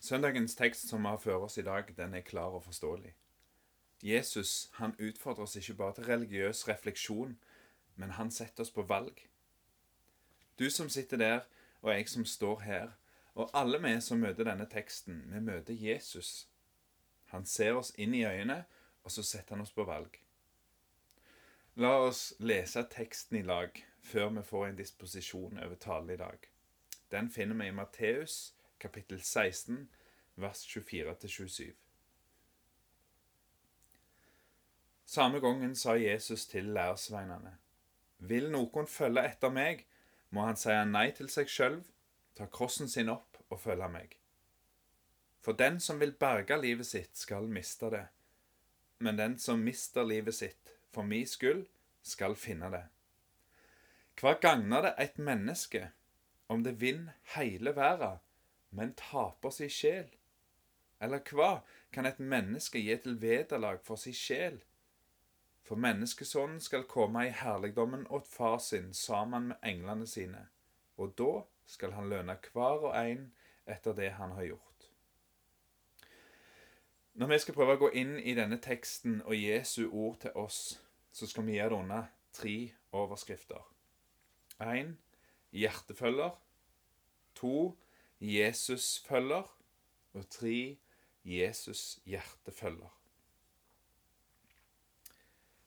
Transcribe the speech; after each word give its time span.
Søndagens 0.00 0.54
tekst 0.56 0.88
som 0.88 1.02
vi 1.04 1.12
har 1.12 1.18
før 1.20 1.44
oss 1.44 1.58
i 1.58 1.62
dag, 1.62 1.84
den 1.96 2.14
er 2.14 2.20
klar 2.24 2.54
og 2.56 2.64
forståelig. 2.64 3.12
Jesus 4.02 4.70
han 4.72 4.94
utfordrer 4.98 5.44
oss 5.44 5.56
ikke 5.56 5.74
bare 5.74 5.94
til 5.94 6.04
religiøs 6.04 6.68
refleksjon, 6.68 7.34
men 7.96 8.10
han 8.16 8.30
setter 8.30 8.64
oss 8.64 8.70
på 8.72 8.82
valg. 8.82 9.26
Du 10.58 10.70
som 10.70 10.88
sitter 10.88 11.16
der, 11.16 11.40
og 11.82 11.92
jeg 11.92 12.08
som 12.08 12.24
står 12.24 12.60
her, 12.60 12.88
og 13.34 13.50
alle 13.54 13.80
vi 13.82 14.00
som 14.00 14.18
møter 14.18 14.44
denne 14.48 14.66
teksten, 14.66 15.20
vi 15.32 15.40
møter 15.40 15.74
Jesus. 15.74 16.48
Han 17.34 17.44
ser 17.46 17.76
oss 17.76 17.92
inn 17.96 18.14
i 18.14 18.24
øynene, 18.24 18.64
og 19.04 19.12
så 19.12 19.22
setter 19.22 19.54
han 19.54 19.64
oss 19.64 19.72
på 19.72 19.84
valg. 19.84 20.16
La 21.76 21.92
oss 22.06 22.34
lese 22.38 22.82
teksten 22.90 23.38
i 23.38 23.42
lag 23.42 23.84
før 24.02 24.32
vi 24.34 24.42
får 24.42 24.66
en 24.66 24.80
disposisjon 24.80 25.60
over 25.60 25.76
talen 25.76 26.10
i 26.10 26.16
dag. 26.16 26.48
Den 27.12 27.30
finner 27.30 27.56
vi 27.56 27.68
i 27.68 27.76
Matteus 27.76 28.54
kapittel 28.80 29.20
16, 29.22 29.88
vers 30.40 30.64
24-27. 30.66 31.72
Samme 35.04 35.40
gangen 35.40 35.76
sa 35.76 35.96
Jesus 35.98 36.46
til 36.46 36.72
lærsveinene, 36.74 37.56
Vil 38.18 38.50
noen 38.52 38.86
følge 38.86 39.24
etter 39.26 39.50
meg, 39.50 39.86
må 40.30 40.44
han 40.46 40.58
si 40.60 40.74
nei 40.86 41.08
til 41.16 41.28
seg 41.32 41.48
sjøl, 41.48 41.80
ta 42.36 42.46
krossen 42.46 42.88
sin 42.88 43.08
opp 43.10 43.40
og 43.48 43.60
følge 43.60 43.88
meg. 43.90 44.16
For 45.40 45.56
den 45.56 45.80
som 45.80 46.00
vil 46.00 46.12
berge 46.12 46.56
livet 46.60 46.86
sitt, 46.86 47.16
skal 47.16 47.48
miste 47.48 47.90
det, 47.90 48.04
men 49.00 49.16
den 49.16 49.38
som 49.38 49.64
mister 49.64 50.04
livet 50.04 50.36
sitt 50.36 50.74
for 50.92 51.02
mi 51.02 51.24
skyld, 51.26 51.66
skal 52.02 52.36
finne 52.36 52.70
det. 52.72 52.84
Hva 54.20 54.36
gagner 54.40 54.84
det 54.84 54.94
et 55.00 55.18
menneske 55.18 55.90
om 56.52 56.62
det 56.62 56.76
vinner 56.80 57.16
hele 57.34 57.72
verden, 57.76 58.20
men 58.70 58.94
taper 58.94 59.50
sin 59.50 59.70
sjel? 59.70 60.08
Eller 61.00 61.22
hva 61.32 61.62
kan 61.92 62.06
et 62.06 62.20
menneske 62.20 62.80
gi 62.82 62.96
til 63.02 63.20
vederlag 63.22 63.80
for 63.84 64.00
sin 64.00 64.16
sjel? 64.16 64.60
For 65.66 65.78
menneskesonen 65.80 66.60
skal 66.60 66.88
komme 66.90 67.26
i 67.28 67.34
herligdommen 67.34 68.06
åt 68.10 68.26
far 68.26 68.58
sin 68.58 68.92
sammen 68.94 69.52
med 69.52 69.56
englene 69.62 70.06
sine, 70.06 70.48
og 70.96 71.14
da 71.18 71.44
skal 71.66 71.94
han 71.94 72.10
lønne 72.10 72.36
hver 72.52 72.88
og 72.90 72.96
en 72.98 73.30
etter 73.70 73.94
det 73.94 74.10
han 74.18 74.34
har 74.34 74.48
gjort. 74.48 74.88
Når 77.14 77.26
vi 77.26 77.38
skal 77.42 77.54
prøve 77.54 77.76
å 77.76 77.80
gå 77.84 77.90
inn 78.00 78.16
i 78.18 78.34
denne 78.34 78.58
teksten 78.62 79.20
og 79.22 79.36
Jesu 79.36 79.90
ord 79.90 80.20
til 80.22 80.34
oss, 80.38 80.80
så 81.12 81.26
skal 81.26 81.46
vi 81.46 81.58
gjøre 81.58 81.74
det 81.74 81.80
under 81.82 82.10
tre 82.32 82.56
overskrifter. 82.96 83.62
Én 84.60 84.94
hjertefølger. 85.52 86.36
To 88.20 88.26
Jesusfølger. 88.26 89.56
Og 90.12 90.30
tre 90.30 90.76
Jesus 91.24 92.00
hjertefølger. 92.04 92.96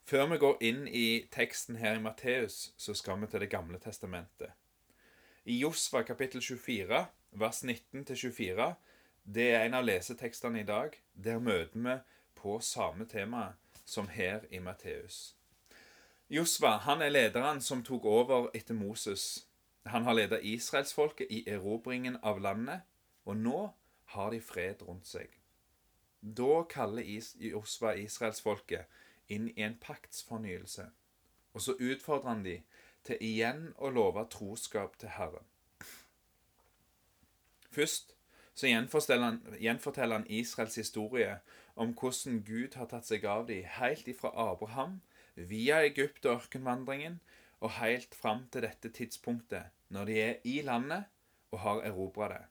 Før 0.04 0.26
vi 0.26 0.38
går 0.38 0.58
inn 0.62 0.88
i 0.88 1.28
teksten 1.32 1.76
her 1.76 1.96
i 1.96 2.02
Matteus, 2.04 2.74
så 2.78 2.94
skal 2.94 3.22
vi 3.22 3.28
til 3.28 3.40
Det 3.40 3.50
gamle 3.50 3.80
testamentet. 3.80 4.52
I 5.46 5.58
Josva 5.60 6.02
kapittel 6.04 6.42
24, 6.42 7.06
vers 7.32 7.64
19-24, 7.64 8.74
det 9.24 9.52
er 9.54 9.66
en 9.66 9.74
av 9.74 9.86
lesetekstene 9.86 10.60
i 10.60 10.64
dag. 10.64 10.92
Der 11.14 11.40
møter 11.40 11.80
vi 11.80 11.98
på 12.36 12.60
samme 12.60 13.06
tema 13.06 13.54
som 13.86 14.08
her 14.08 14.42
i 14.52 14.60
Matteus. 14.60 15.36
Josva 16.30 16.78
han 16.78 17.02
er 17.02 17.10
lederen 17.10 17.62
som 17.62 17.84
tok 17.84 18.06
over 18.06 18.50
etter 18.54 18.74
Moses. 18.74 19.48
Han 19.86 20.04
har 20.04 20.14
ledet 20.14 20.44
israelsfolket 20.44 21.28
i 21.30 21.44
erobringen 21.50 22.18
av 22.24 22.40
landet, 22.42 22.82
og 23.26 23.38
nå 23.38 23.60
har 24.16 24.32
de 24.32 24.40
fred 24.42 24.82
rundt 24.82 25.08
seg. 25.08 25.32
Da 26.22 26.64
kaller 26.72 27.04
Josva 27.36 27.96
israelsfolket 28.00 28.88
inn 29.28 29.50
i 29.52 29.66
en 29.66 29.76
paktsfornyelse. 29.82 30.88
Og 31.54 31.62
så 31.62 31.76
utfordrer 31.80 32.30
han 32.30 32.46
de 32.46 32.58
til 33.04 33.20
igjen 33.20 33.74
å 33.78 33.92
love 33.92 34.24
troskap 34.32 34.96
til 35.00 35.12
Herren. 35.18 35.48
Først 37.74 38.16
så 38.54 38.70
gjenforteller 38.70 40.16
han 40.16 40.30
Israels 40.30 40.76
historie 40.78 41.40
om 41.76 41.94
hvordan 41.98 42.44
Gud 42.46 42.78
har 42.78 42.88
tatt 42.92 43.10
seg 43.10 43.26
av 43.26 43.48
dem 43.50 43.66
helt 43.80 44.08
ifra 44.08 44.32
Abraham, 44.38 45.02
via 45.36 45.82
Egypt 45.88 46.28
og 46.28 46.44
ørkenvandringen, 46.44 47.18
og 47.64 47.72
helt 47.80 48.16
fram 48.16 48.44
til 48.52 48.66
dette 48.66 48.92
tidspunktet, 48.92 49.72
når 49.88 50.10
de 50.10 50.16
er 50.20 50.40
i 50.44 50.60
landet 50.68 51.08
og 51.54 51.62
har 51.64 51.84
erobra 51.88 52.28
det. 52.34 52.42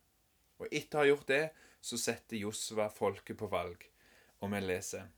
Og 0.62 0.69
etter 0.73 0.99
å 0.99 1.03
ha 1.03 1.11
gjort 1.11 1.28
det, 1.28 1.43
så 1.84 1.99
setter 2.00 2.41
Josva 2.41 2.89
folket 2.93 3.37
på 3.39 3.49
valg, 3.53 3.84
og 4.41 4.55
vi 4.55 4.62
leser 4.62 5.11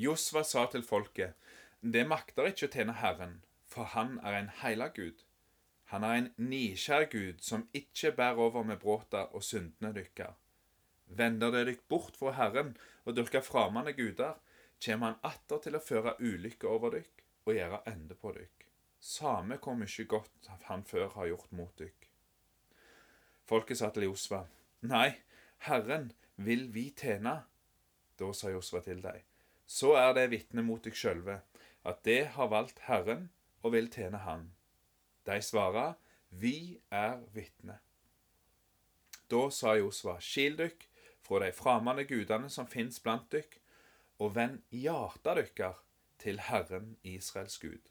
Josva 0.00 0.42
sa 0.46 0.64
til 0.72 0.84
folket, 0.86 1.34
det 1.82 2.06
makter 2.08 2.48
ikke 2.48 2.68
å 2.68 2.72
tjene 2.72 2.96
Herren, 2.96 3.40
for 3.68 3.90
han 3.92 4.16
er 4.24 4.38
en 4.38 4.50
heilag 4.62 4.94
Gud. 4.96 5.24
Han 5.92 6.06
er 6.06 6.14
en 6.16 6.30
nikjær 6.40 7.08
Gud 7.12 7.42
som 7.44 7.66
ikke 7.76 8.14
bærer 8.16 8.40
over 8.46 8.64
med 8.64 8.80
bråta 8.80 9.26
og 9.34 9.44
syndene 9.44 9.92
dykkar. 9.92 10.32
Vender 11.12 11.52
det 11.52 11.66
dykk 11.68 11.82
bort 11.92 12.16
fra 12.16 12.32
Herren 12.38 12.72
og 13.04 13.18
dyrker 13.18 13.44
framande 13.44 13.92
guder, 13.98 14.38
kjem 14.80 15.04
han 15.04 15.18
atter 15.26 15.60
til 15.66 15.76
å 15.76 15.82
føre 15.82 16.16
ulykke 16.22 16.70
over 16.70 16.96
dykk 16.96 17.22
og 17.44 17.54
gjøre 17.56 17.82
ende 17.90 18.14
på 18.14 18.32
dykk. 18.36 18.66
Same 19.02 19.58
hvor 19.58 19.74
mye 19.74 20.06
godt 20.08 20.50
han 20.68 20.84
før 20.86 21.08
har 21.16 21.30
gjort 21.32 21.52
mot 21.58 21.72
dykk. 21.78 22.08
Folket 23.50 23.80
sa 23.80 23.90
til 23.90 24.06
Josva, 24.06 24.44
Nei, 24.86 25.10
Herren 25.66 26.12
vil 26.36 26.68
vi 26.74 26.90
tjene. 26.96 27.42
Da 28.18 28.30
sa 28.34 28.52
Josva 28.52 28.82
til 28.84 29.02
deg, 29.02 29.24
så 29.66 29.96
er 29.98 30.14
det 30.14 30.30
vitne 30.30 30.62
mot 30.62 30.82
dykk 30.84 30.98
sjølve, 30.98 31.40
at 31.82 32.04
det 32.06 32.34
har 32.36 32.50
valgt 32.52 32.84
Herren 32.86 33.28
og 33.62 33.74
vil 33.74 33.90
tjene 33.90 34.22
Han. 34.22 34.52
De 35.26 35.42
svarer, 35.42 35.94
Vi 36.30 36.80
er 36.90 37.18
vitne. 37.34 37.76
Da 39.28 39.50
sa 39.50 39.74
Josva, 39.76 40.16
Skil 40.20 40.56
dykk 40.56 40.86
fra 41.20 41.42
de 41.42 41.52
framande 41.52 42.06
gudene 42.08 42.48
som 42.50 42.66
fins 42.66 43.00
blant 43.00 43.28
dykk, 43.32 43.58
og 44.18 44.34
vend 44.36 44.62
hjarta 44.70 45.34
dykkar 45.36 45.76
til 46.22 46.40
Herren 46.46 46.96
Israels 47.02 47.58
Gud. 47.58 47.90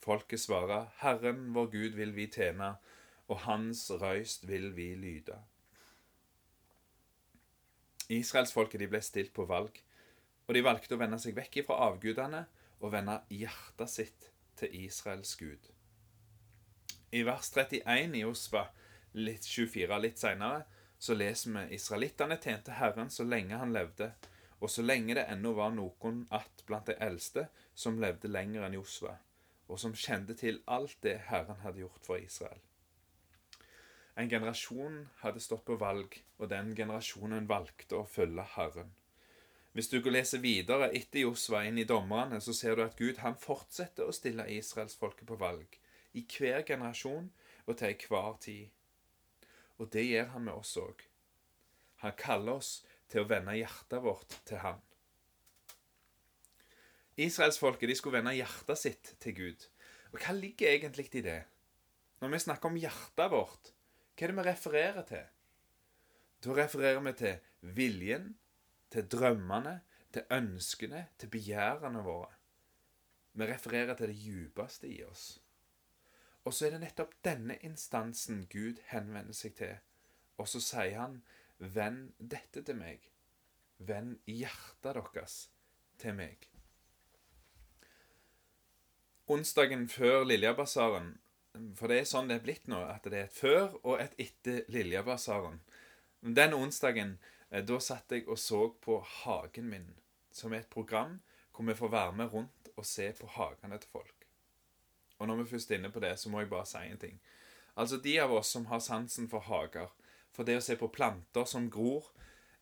Folket 0.00 0.40
svarer, 0.40 0.88
Herren 1.02 1.50
vår 1.54 1.70
Gud 1.74 1.98
vil 1.98 2.14
vi 2.16 2.26
tjene, 2.30 2.76
og 3.28 3.44
Hans 3.44 3.84
røyst 3.90 4.48
vil 4.48 4.70
vi 4.76 4.94
lyde. 4.94 5.36
Israelsfolket 8.10 8.88
ble 8.90 9.02
stilt 9.04 9.34
på 9.34 9.44
valg 9.46 9.82
og 10.50 10.56
de 10.56 10.64
valgte 10.66 10.96
å 10.96 10.98
vende 10.98 11.18
seg 11.22 11.36
vekk 11.36 11.60
fra 11.68 11.76
avgudene 11.86 12.40
og 12.80 12.90
vende 12.90 13.20
hjertet 13.30 13.92
sitt 13.92 14.24
til 14.58 14.72
Israels 14.80 15.36
Gud. 15.38 15.68
I 17.14 17.22
vers 17.22 17.52
31 17.54 18.16
i 18.18 18.24
Osva, 18.26 18.64
litt 19.14 19.46
24 19.46 19.98
litt 20.02 20.18
seinere, 20.18 20.64
så 20.98 21.14
leser 21.14 21.54
vi 21.54 21.76
israelittene 21.78 22.40
tjente 22.42 22.74
Herren 22.80 23.14
så 23.14 23.22
lenge 23.22 23.60
han 23.62 23.70
levde, 23.70 24.10
og 24.60 24.70
så 24.70 24.82
lenge 24.84 25.16
det 25.16 25.24
ennå 25.32 25.52
var 25.56 25.72
noen 25.72 26.26
att 26.30 26.64
blant 26.66 26.86
de 26.86 26.94
eldste 27.00 27.48
som 27.74 28.00
levde 28.00 28.28
lenger 28.28 28.66
enn 28.66 28.76
Josva, 28.76 29.16
og 29.68 29.80
som 29.80 29.94
kjente 29.96 30.34
til 30.34 30.60
alt 30.66 30.98
det 31.02 31.16
Herren 31.30 31.62
hadde 31.64 31.80
gjort 31.80 32.04
for 32.04 32.20
Israel. 32.20 32.60
En 34.16 34.28
generasjon 34.28 35.06
hadde 35.22 35.40
stått 35.40 35.64
på 35.64 35.78
valg, 35.80 36.18
og 36.38 36.50
den 36.50 36.74
generasjonen 36.76 37.48
valgte 37.48 37.96
å 37.96 38.08
følge 38.08 38.44
Herren. 38.56 38.90
Hvis 39.72 39.88
du 39.88 40.00
går 40.02 40.16
lese 40.16 40.40
videre 40.42 40.90
etter 40.90 41.22
Josva 41.22 41.62
inn 41.64 41.78
i 41.78 41.86
dommerne, 41.86 42.40
så 42.40 42.52
ser 42.52 42.76
du 42.76 42.82
at 42.84 42.98
Gud 42.98 43.22
han 43.22 43.38
fortsetter 43.38 44.08
å 44.08 44.12
stille 44.12 44.48
israelsfolket 44.50 45.28
på 45.28 45.38
valg. 45.40 45.78
I 46.12 46.26
hver 46.26 46.66
generasjon 46.66 47.30
og 47.66 47.76
til 47.78 47.94
enhver 47.94 48.36
tid. 48.42 48.66
Og 49.78 49.92
det 49.94 50.04
gjør 50.08 50.32
han 50.34 50.44
med 50.48 50.58
oss 50.58 50.74
òg. 50.76 51.06
Han 52.02 52.16
kaller 52.18 52.58
oss 52.58 52.72
til 53.10 53.24
å 53.24 53.28
vende 53.30 53.56
hjertet 53.58 54.02
vårt 54.04 54.38
til 54.48 54.62
han. 54.62 54.78
Israelsfolket 57.20 57.92
skulle 57.98 58.20
vende 58.20 58.36
hjertet 58.38 58.80
sitt 58.80 59.12
til 59.20 59.36
Gud. 59.36 59.66
Og 60.14 60.22
hva 60.22 60.34
ligger 60.34 60.72
egentlig 60.72 61.10
i 61.18 61.24
det? 61.24 61.42
Når 62.20 62.32
vi 62.32 62.42
snakker 62.46 62.70
om 62.70 62.78
hjertet 62.80 63.32
vårt, 63.32 63.72
hva 64.14 64.26
er 64.26 64.32
det 64.32 64.38
vi 64.38 64.46
refererer 64.46 65.06
til? 65.08 65.28
Da 66.40 66.56
refererer 66.56 67.00
vi 67.04 67.12
til 67.18 67.74
viljen, 67.76 68.34
til 68.90 69.06
drømmene, 69.12 69.80
til 70.12 70.32
ønskene, 70.32 71.06
til 71.18 71.30
begjærene 71.32 72.02
våre. 72.04 72.32
Vi 73.32 73.46
refererer 73.46 73.94
til 73.94 74.10
det 74.10 74.18
djupeste 74.18 74.88
i 74.88 75.02
oss. 75.04 75.38
Og 76.44 76.54
så 76.56 76.66
er 76.66 76.74
det 76.74 76.82
nettopp 76.86 77.12
denne 77.24 77.58
instansen 77.64 78.46
Gud 78.50 78.80
henvender 78.90 79.36
seg 79.36 79.54
til. 79.60 79.76
Og 80.40 80.48
så 80.48 80.60
sier 80.64 80.96
han, 80.98 81.20
'Vend 81.60 82.12
dette 82.18 82.62
til 82.62 82.76
meg'. 82.76 83.10
Vend 83.78 84.18
hjertet 84.26 84.94
deres 84.96 85.50
til 86.00 86.14
meg. 86.16 86.48
Onsdagen 89.28 89.88
før 89.88 90.24
Liljabasaren 90.24 91.18
For 91.76 91.90
det 91.90 91.98
er 92.00 92.08
sånn 92.08 92.28
det 92.30 92.36
er 92.38 92.44
blitt 92.44 92.68
nå, 92.70 92.78
at 92.80 93.04
det 93.04 93.18
er 93.18 93.28
et 93.28 93.34
før 93.34 93.74
og 93.82 94.00
et 94.00 94.14
etter 94.18 94.62
Liljabasaren. 94.68 95.60
Den 96.22 96.54
onsdagen 96.54 97.18
eh, 97.50 97.64
da 97.64 97.78
satt 97.82 98.12
jeg 98.14 98.28
og 98.28 98.38
så 98.38 98.68
på 98.80 99.00
Hagen 99.00 99.68
min, 99.68 99.88
som 100.32 100.52
er 100.52 100.62
et 100.62 100.70
program 100.70 101.18
hvor 101.50 101.66
vi 101.66 101.74
får 101.74 101.92
være 101.92 102.12
med 102.16 102.32
rundt 102.32 102.70
og 102.76 102.86
se 102.86 103.12
på 103.12 103.26
hagene 103.26 103.78
til 103.78 103.90
folk. 103.92 104.26
Og 105.18 105.26
når 105.28 105.42
vi 105.42 105.50
først 105.50 105.70
er 105.70 105.80
inne 105.80 105.90
på 105.92 106.00
det, 106.00 106.14
så 106.18 106.30
må 106.32 106.40
jeg 106.40 106.48
bare 106.48 106.66
si 106.66 106.78
en 106.78 106.98
ting. 106.98 107.20
Altså 107.76 107.98
de 108.00 108.14
av 108.20 108.32
oss 108.32 108.48
som 108.54 108.66
har 108.70 108.80
sansen 108.80 109.28
for 109.28 109.44
hager, 109.44 109.90
for 110.32 110.46
det 110.46 110.58
å 110.58 110.64
se 110.64 110.76
på 110.78 110.90
planter 110.92 111.46
som 111.48 111.68
gror, 111.72 112.06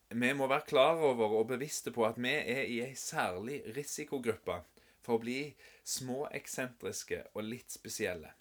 vi 0.08 0.32
må 0.32 0.46
være 0.48 0.64
klar 0.68 1.02
over 1.04 1.34
og 1.36 1.50
bevisste 1.50 1.92
på 1.92 2.06
at 2.08 2.16
vi 2.16 2.32
er 2.32 2.64
i 2.64 2.80
ei 2.80 2.94
særlig 2.96 3.60
risikogruppe 3.76 4.62
for 5.04 5.18
å 5.18 5.22
bli 5.22 5.40
små 5.84 6.26
eksentriske 6.32 7.26
og 7.34 7.44
litt 7.44 7.72
spesielle. 7.72 8.32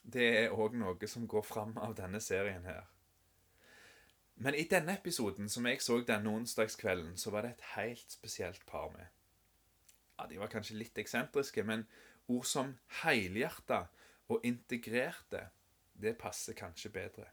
Det 0.00 0.24
er 0.44 0.56
òg 0.56 0.76
noe 0.80 1.08
som 1.08 1.26
går 1.28 1.44
fram 1.44 1.76
av 1.80 1.94
denne 1.96 2.20
serien 2.24 2.64
her. 2.64 2.88
Men 4.36 4.56
i 4.58 4.64
denne 4.68 4.96
episoden 4.98 5.48
som 5.48 5.66
jeg 5.68 5.82
så 5.84 6.00
denne 6.02 6.32
onsdagskvelden, 6.32 7.14
så 7.20 7.30
var 7.30 7.44
det 7.44 7.54
et 7.54 7.68
helt 7.76 8.10
spesielt 8.10 8.64
par 8.66 8.90
med. 8.96 9.06
Ja, 10.18 10.26
De 10.26 10.38
var 10.38 10.50
kanskje 10.50 10.78
litt 10.78 10.98
eksentriske, 10.98 11.62
men 11.64 11.86
ord 12.28 12.46
som 12.48 12.74
helhjerta 13.02 13.86
og 14.28 14.44
integrerte, 14.44 15.48
det 15.94 16.16
passer 16.18 16.56
kanskje 16.58 16.90
bedre. 16.90 17.28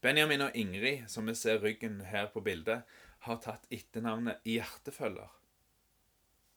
Benjamin 0.00 0.40
og 0.46 0.54
Ingrid, 0.56 1.04
som 1.12 1.26
vi 1.28 1.34
ser 1.36 1.60
ryggen 1.60 2.00
her 2.08 2.30
på 2.32 2.40
bildet, 2.40 2.86
har 3.26 3.40
tatt 3.44 3.66
etternavnet 3.68 4.40
Hjertefølger. 4.48 5.28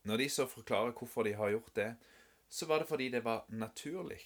Når 0.07 0.21
de 0.21 0.27
så 0.31 0.45
forklarer 0.47 0.95
hvorfor 0.95 1.27
de 1.27 1.33
har 1.35 1.51
gjort 1.51 1.75
det, 1.75 1.89
så 2.47 2.67
var 2.69 2.79
det 2.79 2.87
fordi 2.87 3.09
det 3.11 3.23
var 3.25 3.43
naturlig. 3.51 4.21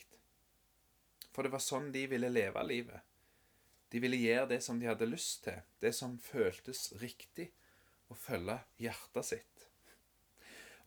For 1.34 1.46
det 1.46 1.54
var 1.54 1.64
sånn 1.66 1.90
de 1.94 2.04
ville 2.12 2.30
leve 2.30 2.62
livet. 2.66 3.02
De 3.90 4.02
ville 4.04 4.20
gjøre 4.20 4.52
det 4.52 4.60
som 4.66 4.78
de 4.80 4.90
hadde 4.90 5.10
lyst 5.10 5.46
til, 5.48 5.64
det 5.82 5.94
som 5.96 6.20
føltes 6.22 6.92
riktig, 7.02 7.50
og 8.10 8.20
følge 8.20 8.60
hjertet 8.82 9.26
sitt. 9.26 9.66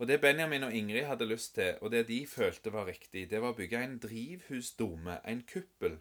Og 0.00 0.06
Det 0.08 0.20
Benjamin 0.20 0.64
og 0.64 0.72
Ingrid 0.72 1.04
hadde 1.04 1.26
lyst 1.28 1.54
til, 1.54 1.74
og 1.80 1.90
det 1.90 2.06
de 2.08 2.22
følte 2.26 2.72
var 2.72 2.86
riktig, 2.86 3.26
det 3.30 3.40
var 3.42 3.52
å 3.52 3.58
bygge 3.58 3.82
en 3.84 3.98
drivhusdome, 4.00 5.18
en 5.28 5.42
kuppel, 5.44 5.98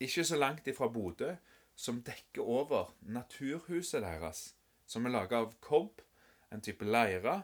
ikke 0.00 0.24
så 0.24 0.38
langt 0.40 0.66
ifra 0.66 0.88
Bodø, 0.88 1.36
som 1.76 2.00
dekker 2.02 2.42
over 2.42 2.94
naturhuset 3.00 4.02
deres, 4.02 4.54
som 4.86 5.06
er 5.06 5.12
laga 5.12 5.42
av 5.44 5.52
kobb, 5.60 6.00
en 6.52 6.62
type 6.64 6.86
leire, 6.86 7.42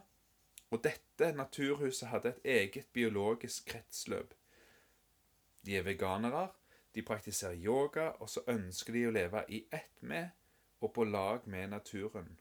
og 0.73 0.81
dette 0.84 1.32
naturhuset 1.37 2.08
hadde 2.08 2.32
et 2.32 2.46
eget 2.55 2.88
biologisk 2.96 3.69
kretsløp. 3.69 4.32
De 5.62 5.76
er 5.76 5.84
veganere, 5.84 6.49
de 6.94 7.05
praktiserer 7.05 7.61
yoga, 7.61 8.12
og 8.20 8.31
så 8.31 8.44
ønsker 8.49 8.96
de 8.96 9.05
å 9.08 9.12
leve 9.14 9.44
i 9.49 9.62
ett 9.73 10.00
med 10.00 10.32
og 10.82 10.94
på 10.96 11.05
lag 11.06 11.44
med 11.46 11.70
naturen, 11.70 12.32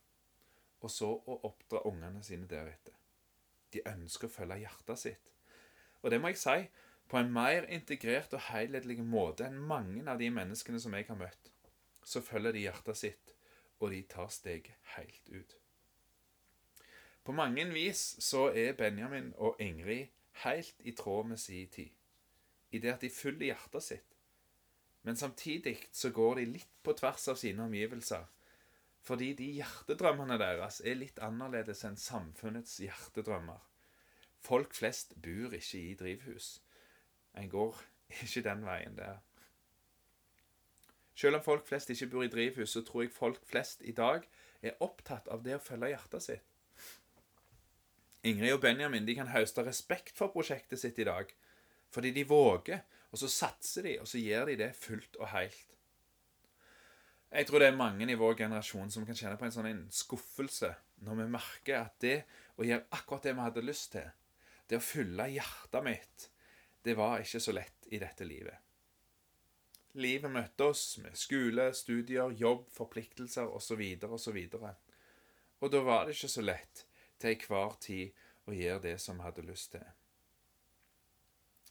og 0.82 0.90
så 0.90 1.12
å 1.12 1.38
oppdra 1.46 1.84
ungene 1.88 2.24
sine 2.26 2.48
deretter. 2.50 2.96
De 3.72 3.84
ønsker 3.88 4.28
å 4.28 4.34
følge 4.34 4.64
hjertet 4.64 5.00
sitt. 5.00 5.28
Og 6.02 6.10
det 6.12 6.20
må 6.20 6.32
jeg 6.32 6.42
si, 6.42 6.58
på 7.12 7.20
en 7.20 7.32
mer 7.32 7.68
integrert 7.70 8.34
og 8.34 8.48
helhetlig 8.48 8.98
måte 9.04 9.46
enn 9.46 9.60
mange 9.60 10.04
av 10.10 10.20
de 10.20 10.32
menneskene 10.34 10.80
som 10.82 10.96
jeg 10.96 11.08
har 11.10 11.20
møtt, 11.20 11.52
så 12.04 12.22
følger 12.22 12.56
de 12.56 12.66
hjertet 12.66 12.98
sitt, 12.98 13.34
og 13.80 13.92
de 13.94 14.02
tar 14.10 14.30
steget 14.34 14.74
helt 14.96 15.30
ut. 15.30 15.58
På 17.24 17.32
mange 17.38 17.68
vis 17.74 18.16
så 18.24 18.48
er 18.50 18.74
Benjamin 18.78 19.34
og 19.38 19.60
Ingrid 19.62 20.08
helt 20.44 20.76
i 20.80 20.92
tråd 20.98 21.28
med 21.28 21.38
sin 21.38 21.70
tid, 21.70 21.90
i 22.72 22.80
det 22.80 22.94
at 22.94 23.02
de 23.02 23.10
følger 23.10 23.52
hjertet 23.52 23.84
sitt. 23.84 24.18
Men 25.04 25.16
samtidig 25.18 25.78
så 25.92 26.10
går 26.10 26.36
de 26.36 26.46
litt 26.46 26.78
på 26.84 26.94
tvers 26.98 27.28
av 27.28 27.38
sine 27.42 27.64
omgivelser, 27.66 28.26
fordi 29.02 29.32
de 29.34 29.48
hjertedrømmene 29.58 30.38
deres 30.38 30.82
er 30.86 30.98
litt 30.98 31.20
annerledes 31.26 31.82
enn 31.88 31.98
samfunnets 31.98 32.78
hjertedrømmer. 32.84 33.62
Folk 34.42 34.74
flest 34.78 35.16
bor 35.22 35.54
ikke 35.58 35.80
i 35.80 35.96
drivhus. 35.98 36.60
En 37.38 37.50
går 37.50 37.82
ikke 38.22 38.46
den 38.46 38.66
veien 38.66 38.98
der. 38.98 39.22
Selv 41.16 41.38
om 41.38 41.44
folk 41.44 41.68
flest 41.68 41.92
ikke 41.94 42.10
bor 42.14 42.24
i 42.26 42.32
drivhus, 42.32 42.72
så 42.76 42.84
tror 42.86 43.06
jeg 43.06 43.14
folk 43.14 43.42
flest 43.48 43.84
i 43.86 43.94
dag 43.96 44.26
er 44.62 44.80
opptatt 44.84 45.28
av 45.34 45.44
det 45.46 45.58
å 45.58 45.64
følge 45.64 45.92
hjertet 45.92 46.26
sitt. 46.26 46.48
Ingrid 48.28 48.54
og 48.54 48.62
Benjamin 48.62 49.06
de 49.08 49.16
kan 49.18 49.32
høste 49.34 49.64
respekt 49.66 50.18
for 50.18 50.30
prosjektet 50.34 50.80
sitt 50.80 51.00
i 51.02 51.08
dag. 51.08 51.32
Fordi 51.92 52.12
de 52.16 52.24
våger, 52.28 52.84
og 53.12 53.20
så 53.20 53.28
satser 53.28 53.88
de, 53.88 53.98
og 54.00 54.08
så 54.08 54.22
gjør 54.22 54.52
de 54.52 54.58
det 54.62 54.72
fullt 54.78 55.18
og 55.20 55.32
helt. 55.34 55.78
Jeg 57.32 57.48
tror 57.48 57.64
det 57.64 57.70
er 57.72 57.80
mange 57.80 58.06
i 58.12 58.20
vår 58.20 58.36
generasjon 58.44 58.92
som 58.92 59.06
kan 59.08 59.16
kjenne 59.16 59.38
på 59.40 59.48
en 59.48 59.54
sånn 59.56 59.86
skuffelse 59.96 60.74
når 61.08 61.22
vi 61.22 61.28
merker 61.32 61.78
at 61.80 61.96
det 62.04 62.18
å 62.60 62.66
gjøre 62.68 62.92
akkurat 62.98 63.24
det 63.26 63.34
vi 63.38 63.46
hadde 63.46 63.64
lyst 63.64 63.94
til, 63.96 64.10
det 64.68 64.78
å 64.78 64.84
fylle 64.84 65.30
hjertet 65.32 65.86
mitt, 65.86 66.28
det 66.84 66.96
var 67.00 67.24
ikke 67.24 67.42
så 67.44 67.56
lett 67.56 67.88
i 67.92 68.02
dette 68.02 68.28
livet. 68.28 68.71
Livet 70.00 70.32
møtte 70.32 70.70
oss 70.72 70.86
med 71.04 71.18
skole, 71.20 71.66
studier, 71.76 72.32
jobb, 72.40 72.68
forpliktelser 72.72 73.50
osv. 73.52 73.82
osv. 74.08 74.38
Og, 74.56 74.70
og 75.60 75.74
da 75.74 75.82
var 75.84 76.06
det 76.06 76.16
ikke 76.16 76.32
så 76.32 76.46
lett 76.46 76.86
til 77.20 77.36
enhver 77.36 77.76
tid 77.84 78.22
å 78.48 78.56
gjøre 78.56 78.86
det 78.86 78.96
som 79.04 79.20
vi 79.20 79.28
hadde 79.28 79.46
lyst 79.48 79.74
til. 79.76 79.84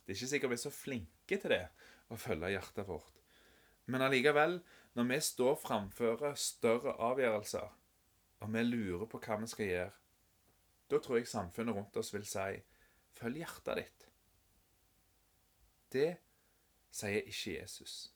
Det 0.05 0.13
er 0.13 0.19
ikke 0.19 0.33
sikkert 0.35 0.53
vi 0.53 0.59
er 0.59 0.65
så 0.65 0.75
flinke 0.75 1.39
til 1.41 1.55
det, 1.55 1.65
å 2.11 2.19
følge 2.19 2.53
hjertet 2.53 2.89
vårt. 2.89 3.21
Men 3.91 4.05
allikevel, 4.05 4.59
når 4.99 5.09
vi 5.09 5.19
står 5.25 5.57
framfor 5.63 6.25
større 6.39 6.97
avgjørelser, 7.01 7.69
og 8.41 8.53
vi 8.55 8.63
lurer 8.67 9.07
på 9.11 9.21
hva 9.23 9.39
vi 9.41 9.49
skal 9.51 9.69
gjøre, 9.71 9.93
da 10.91 10.99
tror 10.99 11.21
jeg 11.21 11.31
samfunnet 11.31 11.77
rundt 11.77 11.97
oss 12.01 12.11
vil 12.15 12.27
si 12.27 12.61
følg 13.21 13.43
hjertet 13.43 13.79
ditt. 13.79 14.07
Det 15.95 16.09
sier 16.91 17.23
ikke 17.23 17.57
Jesus. 17.61 18.13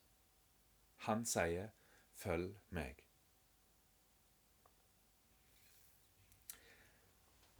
Han 1.07 1.25
sier 1.25 1.73
følg 2.15 2.53
meg. 2.69 3.01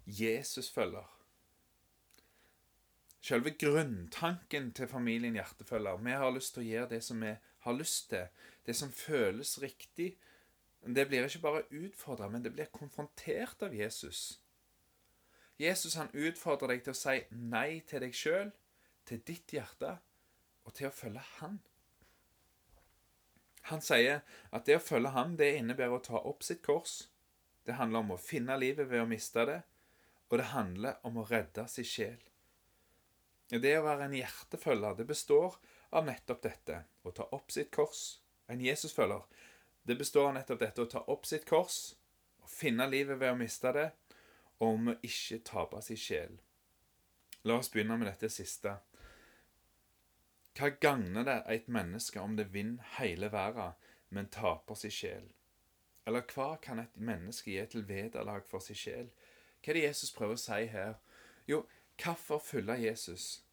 Jesus-følger. 0.05 1.11
Selve 3.25 3.55
grunntanken 3.57 4.69
til 4.77 4.87
familien 4.87 5.33
Hjertefølger. 5.33 5.97
Vi 5.97 6.11
har 6.11 6.31
lyst 6.31 6.53
til 6.53 6.61
å 6.61 6.69
gjøre 6.69 6.89
det 6.93 7.01
som 7.03 7.23
vi 7.25 7.31
har 7.65 7.73
lyst 7.73 8.11
til, 8.11 8.27
det 8.65 8.75
som 8.77 8.91
føles 8.93 9.55
riktig. 9.61 10.11
Det 10.85 11.07
blir 11.09 11.25
ikke 11.25 11.41
bare 11.41 11.63
utfordra, 11.73 12.29
men 12.29 12.43
det 12.45 12.53
blir 12.53 12.69
konfrontert 12.69 13.65
av 13.65 13.73
Jesus. 13.73 14.39
Jesus 15.57 15.95
han 15.97 16.11
utfordrer 16.13 16.75
deg 16.75 16.83
til 16.85 16.93
å 16.93 16.99
si 16.99 17.15
nei 17.31 17.79
til 17.89 18.05
deg 18.05 18.13
sjøl, 18.13 18.51
til 19.09 19.23
ditt 19.25 19.53
hjerte, 19.55 19.95
og 20.65 20.73
til 20.73 20.89
å 20.89 20.95
følge 20.95 21.23
Han. 21.39 21.59
Han 23.69 23.81
sier 23.81 24.21
at 24.53 24.65
det 24.67 24.77
å 24.77 24.83
følge 24.83 25.13
Han, 25.15 25.37
det 25.39 25.55
innebærer 25.59 25.97
å 25.97 26.03
ta 26.03 26.21
opp 26.21 26.43
sitt 26.45 26.61
kors. 26.65 27.05
Det 27.65 27.79
handler 27.79 28.05
om 28.05 28.13
å 28.13 28.21
finne 28.21 28.57
livet 28.61 28.89
ved 28.91 29.01
å 29.01 29.09
miste 29.09 29.45
det 29.49 29.61
og 30.29 30.37
det 30.37 30.51
handler 30.51 31.01
om 31.05 31.19
å 31.21 31.27
redde 31.29 31.67
sin 31.71 31.87
sjel. 31.87 32.21
Det 33.49 33.75
å 33.77 33.83
være 33.85 34.07
en 34.07 34.15
hjertefølger, 34.17 34.97
det 34.97 35.05
består 35.09 35.57
av 35.95 36.07
nettopp 36.07 36.41
dette 36.43 36.79
å 37.05 37.13
ta 37.13 37.27
opp 37.35 37.53
sitt 37.53 37.69
kors. 37.73 38.19
En 38.49 38.61
Jesusfølger, 38.61 39.21
det 39.85 39.97
består 39.99 40.31
av 40.31 40.35
nettopp 40.39 40.59
dette 40.61 40.81
å 40.81 40.89
ta 40.89 41.03
opp 41.13 41.27
sitt 41.29 41.45
kors, 41.49 41.93
å 42.41 42.49
finne 42.49 42.87
livet 42.89 43.21
ved 43.21 43.33
å 43.33 43.37
miste 43.37 43.71
det, 43.73 43.85
og 44.57 44.67
om 44.67 44.91
å 44.91 44.97
ikke 45.05 45.43
tape 45.45 45.81
sin 45.85 45.99
sjel. 45.99 46.35
La 47.45 47.59
oss 47.61 47.69
begynne 47.69 47.97
med 48.01 48.09
dette 48.09 48.31
siste. 48.33 48.79
Hva 50.55 50.69
gagner 50.69 51.25
det 51.27 51.41
et 51.51 51.65
menneske 51.67 52.21
om 52.21 52.37
det 52.37 52.53
vinner 52.53 52.83
hele 52.97 53.27
verden, 53.31 53.73
men 54.09 54.29
taper 54.31 54.77
sin 54.79 54.91
sjel? 54.91 55.25
Eller 56.07 56.23
hva 56.31 56.55
kan 56.63 56.79
et 56.79 56.95
menneske 56.95 57.51
gi 57.51 57.65
til 57.67 57.83
vederlag 57.89 58.45
for 58.47 58.63
sin 58.63 58.77
sjel? 58.79 59.09
Hva 59.59 59.73
er 59.73 59.79
det 59.79 59.83
Jesus 59.83 60.13
prøver 60.15 60.37
å 60.37 60.39
si 60.39 60.61
her? 60.71 60.93
Jo, 61.47 61.65
hvorfor 61.99 62.39
følge 62.39 62.77
Jesus? 62.85 63.43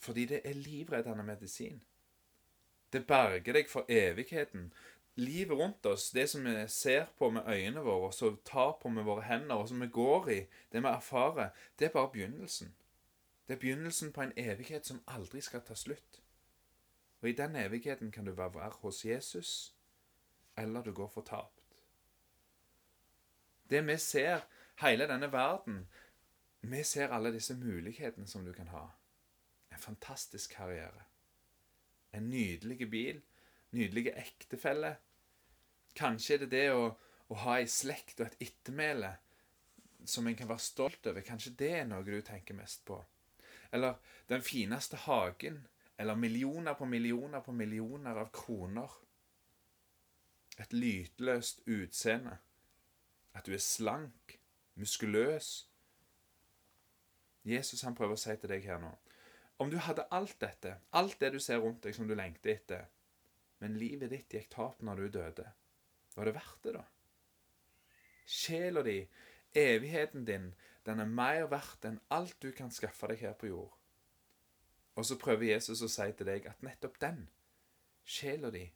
Fordi 0.00 0.24
det 0.30 0.40
er 0.44 0.56
livreddende 0.56 1.26
medisin. 1.28 1.82
Det 2.92 3.04
berger 3.06 3.52
deg 3.52 3.68
for 3.68 3.84
evigheten. 3.88 4.72
Livet 5.20 5.58
rundt 5.58 5.86
oss, 5.86 6.08
det 6.10 6.30
som 6.30 6.44
vi 6.44 6.54
ser 6.68 7.12
på 7.18 7.28
med 7.30 7.44
øynene 7.44 7.84
våre, 7.84 8.08
og 8.08 8.14
som 8.14 8.40
tar 8.44 8.78
på 8.80 8.88
med 8.88 9.04
våre 9.04 9.26
hender, 9.28 9.60
og 9.60 9.68
som 9.68 9.80
vi 9.80 9.90
går 9.92 10.30
i, 10.30 10.40
det 10.72 10.80
vi 10.80 10.88
erfarer, 10.88 11.52
det 11.78 11.90
er 11.90 11.92
bare 11.92 12.12
begynnelsen. 12.12 12.72
Det 13.48 13.54
er 13.54 13.60
begynnelsen 13.60 14.12
på 14.12 14.22
en 14.22 14.32
evighet 14.36 14.86
som 14.86 15.02
aldri 15.06 15.44
skal 15.44 15.60
ta 15.66 15.76
slutt. 15.76 16.22
Og 17.20 17.28
i 17.28 17.36
den 17.36 17.56
evigheten 17.56 18.12
kan 18.12 18.24
du 18.24 18.32
være 18.32 18.70
hos 18.82 19.04
Jesus, 19.04 19.74
eller 20.56 20.82
du 20.82 20.92
går 20.92 21.08
fortapt. 21.08 21.84
Det 23.70 23.86
vi 23.86 23.96
ser 23.96 24.40
hele 24.80 25.06
denne 25.08 25.32
verden. 25.32 25.88
Vi 26.60 26.82
ser 26.84 27.08
alle 27.08 27.32
disse 27.32 27.54
mulighetene 27.54 28.26
som 28.26 28.44
du 28.44 28.52
kan 28.52 28.68
ha. 28.68 28.86
En 29.72 29.78
fantastisk 29.78 30.50
karriere. 30.50 31.04
En 32.12 32.28
nydelig 32.30 32.90
bil. 32.90 33.22
Nydelig 33.70 34.12
ektefelle. 34.16 34.96
Kanskje 35.94 36.34
er 36.34 36.44
det 36.44 36.50
det 36.50 36.66
å, 36.74 36.90
å 37.28 37.40
ha 37.44 37.58
ei 37.60 37.68
slekt 37.70 38.20
og 38.20 38.26
et 38.26 38.48
ettermæle 38.48 39.14
som 40.06 40.26
en 40.26 40.36
kan 40.36 40.48
være 40.48 40.64
stolt 40.64 41.06
over. 41.06 41.22
Kanskje 41.22 41.54
det 41.58 41.72
er 41.82 41.88
noe 41.88 42.04
du 42.06 42.20
tenker 42.24 42.56
mest 42.58 42.84
på. 42.88 42.98
Eller 43.72 44.00
den 44.28 44.42
fineste 44.42 44.98
hagen. 45.06 45.62
Eller 46.00 46.16
millioner 46.16 46.74
på 46.74 46.86
millioner 46.88 47.42
på 47.44 47.52
millioner 47.52 48.16
av 48.16 48.30
kroner. 48.32 48.92
Et 50.56 50.72
lytløst 50.72 51.60
utseende. 51.68 52.38
At 53.36 53.44
du 53.44 53.52
er 53.52 53.60
slank, 53.60 54.38
muskuløs. 54.80 55.50
Jesus 57.44 57.84
han 57.84 57.96
prøver 57.96 58.16
å 58.16 58.20
si 58.20 58.36
til 58.36 58.52
deg 58.52 58.64
her 58.68 58.80
nå 58.80 58.90
Om 59.60 59.70
du 59.72 59.76
hadde 59.80 60.06
alt 60.12 60.38
dette, 60.40 60.74
alt 60.96 61.20
det 61.20 61.32
du 61.34 61.38
ser 61.40 61.60
rundt 61.60 61.82
deg 61.84 61.96
som 61.96 62.08
du 62.08 62.14
lengter 62.16 62.54
etter, 62.54 62.86
men 63.60 63.76
livet 63.76 64.12
ditt 64.12 64.32
gikk 64.32 64.48
tap 64.54 64.80
når 64.84 65.02
du 65.02 65.18
døde, 65.18 65.46
var 66.16 66.28
det 66.28 66.34
verdt 66.36 66.62
det, 66.64 66.72
da? 66.78 66.84
Sjela 68.24 68.80
di, 68.86 69.02
evigheten 69.52 70.24
din, 70.24 70.48
den 70.88 71.04
er 71.04 71.12
mer 71.20 71.44
verdt 71.52 71.84
enn 71.84 72.00
alt 72.08 72.40
du 72.40 72.54
kan 72.56 72.72
skaffe 72.72 73.12
deg 73.12 73.20
her 73.20 73.36
på 73.36 73.52
jord. 73.52 73.79
Og 75.00 75.06
så 75.08 75.16
prøver 75.16 75.54
Jesus 75.54 75.80
å 75.80 75.88
si 75.88 76.04
til 76.12 76.28
deg 76.28 76.44
at 76.50 76.60
nettopp 76.60 76.98
den, 77.00 77.22
sjela 78.04 78.50
di, 78.52 78.66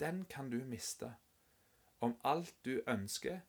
den 0.00 0.22
kan 0.24 0.48
du 0.48 0.62
miste 0.64 1.10
om 2.00 2.14
alt 2.24 2.54
du 2.64 2.78
ønsker, 2.88 3.42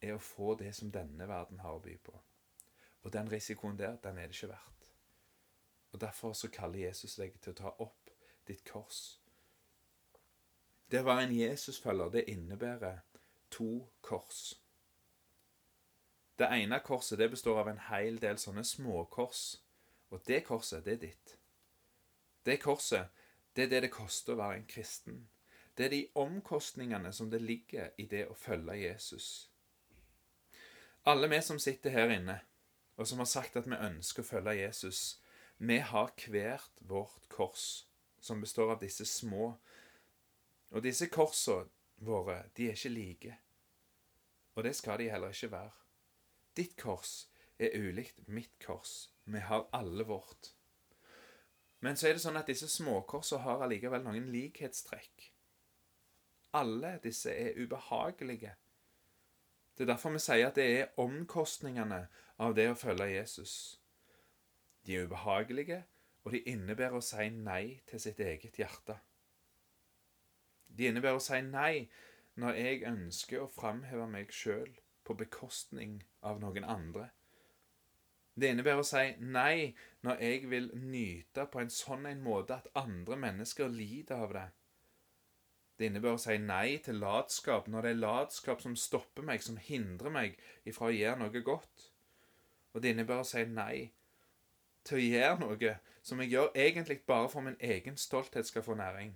er 0.00 0.14
å 0.14 0.22
få 0.24 0.54
det 0.60 0.70
som 0.76 0.92
denne 0.92 1.28
verden 1.28 1.60
har 1.60 1.76
å 1.76 1.82
by 1.84 1.98
på. 2.04 2.14
Og 3.04 3.12
den 3.12 3.28
risikoen 3.28 3.76
der, 3.76 3.98
den 4.00 4.16
er 4.18 4.28
det 4.28 4.38
ikke 4.38 4.54
verdt. 4.54 4.88
Og 5.92 6.00
Derfor 6.00 6.32
så 6.32 6.48
kaller 6.48 6.86
Jesus 6.86 7.18
deg 7.20 7.36
til 7.40 7.52
å 7.52 7.58
ta 7.60 7.74
opp 7.84 8.10
ditt 8.48 8.64
kors. 8.64 9.18
Det 10.88 11.00
å 11.04 11.08
være 11.10 11.26
en 11.28 11.36
Jesusfølger, 11.36 12.08
det 12.08 12.24
innebærer 12.32 13.04
to 13.52 13.84
kors. 14.00 14.54
Det 16.38 16.48
ene 16.56 16.80
korset 16.80 17.20
det 17.20 17.30
består 17.36 17.60
av 17.60 17.68
en 17.68 17.84
hel 17.90 18.16
del 18.20 18.40
sånne 18.40 18.64
småkors. 18.64 19.44
Og 20.14 20.22
det 20.26 20.44
korset, 20.46 20.84
det 20.84 20.92
er 20.92 21.00
ditt. 21.08 21.36
Det 22.46 22.60
korset, 22.62 23.10
det 23.56 23.64
er 23.64 23.70
det 23.72 23.80
det 23.86 23.90
koster 23.90 24.34
å 24.34 24.38
være 24.38 24.60
en 24.60 24.68
kristen. 24.70 25.24
Det 25.74 25.88
er 25.88 25.90
de 25.90 26.04
omkostningene 26.22 27.10
som 27.12 27.32
det 27.32 27.40
ligger 27.42 27.90
i 27.98 28.06
det 28.06 28.28
å 28.30 28.36
følge 28.38 28.76
Jesus. 28.78 29.50
Alle 31.10 31.28
vi 31.28 31.40
som 31.42 31.58
sitter 31.58 31.90
her 31.90 32.14
inne, 32.14 32.38
og 32.94 33.10
som 33.10 33.18
har 33.18 33.28
sagt 33.28 33.58
at 33.58 33.66
vi 33.66 33.74
ønsker 33.74 34.22
å 34.22 34.28
følge 34.28 34.54
Jesus, 34.60 35.00
vi 35.58 35.80
har 35.82 36.14
hvert 36.30 36.78
vårt 36.78 37.28
kors, 37.28 37.86
som 38.20 38.40
består 38.40 38.76
av 38.76 38.80
disse 38.86 39.04
små. 39.04 39.56
Og 40.70 40.82
disse 40.82 41.10
korsene 41.10 41.66
våre, 42.06 42.44
de 42.54 42.70
er 42.70 42.78
ikke 42.78 42.94
like. 42.94 43.36
Og 44.54 44.62
det 44.64 44.76
skal 44.78 45.02
de 45.02 45.10
heller 45.10 45.34
ikke 45.34 45.50
være. 45.50 45.74
Ditt 46.54 46.78
kors 46.78 47.24
er 47.58 47.76
ulikt 47.78 48.26
mitt 48.26 48.58
kors. 48.62 49.10
Vi 49.24 49.38
har 49.38 49.68
alle 49.72 50.04
vårt. 50.04 50.54
Men 51.84 51.96
så 51.96 52.08
er 52.08 52.16
det 52.16 52.24
sånn 52.24 52.38
at 52.40 52.48
disse 52.48 52.68
småkorsene 52.70 53.44
har 53.44 53.64
allikevel 53.64 54.04
noen 54.04 54.30
likhetstrekk. 54.32 55.30
Alle 56.56 56.98
disse 57.04 57.32
er 57.34 57.58
ubehagelige. 57.58 58.54
Det 59.74 59.84
er 59.84 59.90
derfor 59.90 60.14
vi 60.14 60.22
sier 60.22 60.48
at 60.48 60.56
det 60.56 60.66
er 60.70 61.00
omkostningene 61.02 62.04
av 62.38 62.54
det 62.54 62.68
å 62.70 62.78
følge 62.78 63.10
Jesus. 63.10 63.54
De 64.86 64.96
er 64.96 65.08
ubehagelige, 65.08 65.82
og 66.24 66.32
de 66.32 66.44
innebærer 66.48 66.96
å 66.96 67.04
si 67.04 67.26
nei 67.34 67.80
til 67.90 68.00
sitt 68.00 68.20
eget 68.22 68.58
hjerte. 68.60 68.96
De 70.68 70.88
innebærer 70.88 71.18
å 71.18 71.24
si 71.24 71.40
nei 71.44 71.88
når 72.40 72.58
jeg 72.58 72.86
ønsker 72.88 73.42
å 73.42 73.50
framheve 73.50 74.06
meg 74.10 74.32
sjøl 74.34 74.72
på 75.04 75.16
bekostning 75.18 76.00
av 76.22 76.40
noen 76.42 76.64
andre. 76.64 77.10
Det 78.34 78.50
innebærer 78.50 78.82
å 78.82 78.86
si 78.86 79.04
nei 79.22 79.74
når 80.02 80.20
jeg 80.26 80.50
vil 80.50 80.68
nyte 80.74 81.46
på 81.50 81.62
en 81.62 81.70
sånn 81.70 82.06
en 82.10 82.22
måte 82.24 82.56
at 82.56 82.70
andre 82.78 83.16
mennesker 83.16 83.70
lider 83.70 84.24
av 84.26 84.34
det. 84.34 84.46
Det 85.78 85.88
innebærer 85.88 86.18
å 86.18 86.22
si 86.22 86.36
nei 86.38 86.78
til 86.82 86.98
latskap 87.02 87.68
når 87.70 87.86
det 87.86 87.92
er 87.94 88.00
latskap 88.02 88.62
som 88.62 88.76
stopper 88.78 89.26
meg, 89.26 89.42
som 89.42 89.58
hindrer 89.58 90.10
meg 90.10 90.38
ifra 90.66 90.90
å 90.90 90.94
gjøre 90.94 91.22
noe 91.22 91.44
godt. 91.46 91.88
Og 92.74 92.82
det 92.82 92.94
innebærer 92.94 93.22
å 93.22 93.30
si 93.30 93.44
nei 93.46 93.90
til 94.84 94.98
å 94.98 95.04
gjøre 95.04 95.40
noe 95.40 95.74
som 96.04 96.20
jeg 96.20 96.34
gjør 96.34 96.50
egentlig 96.54 97.00
bare 97.06 97.30
for 97.32 97.46
min 97.46 97.56
egen 97.60 97.96
stolthet 97.96 98.46
skal 98.46 98.66
få 98.66 98.74
næring. 98.78 99.14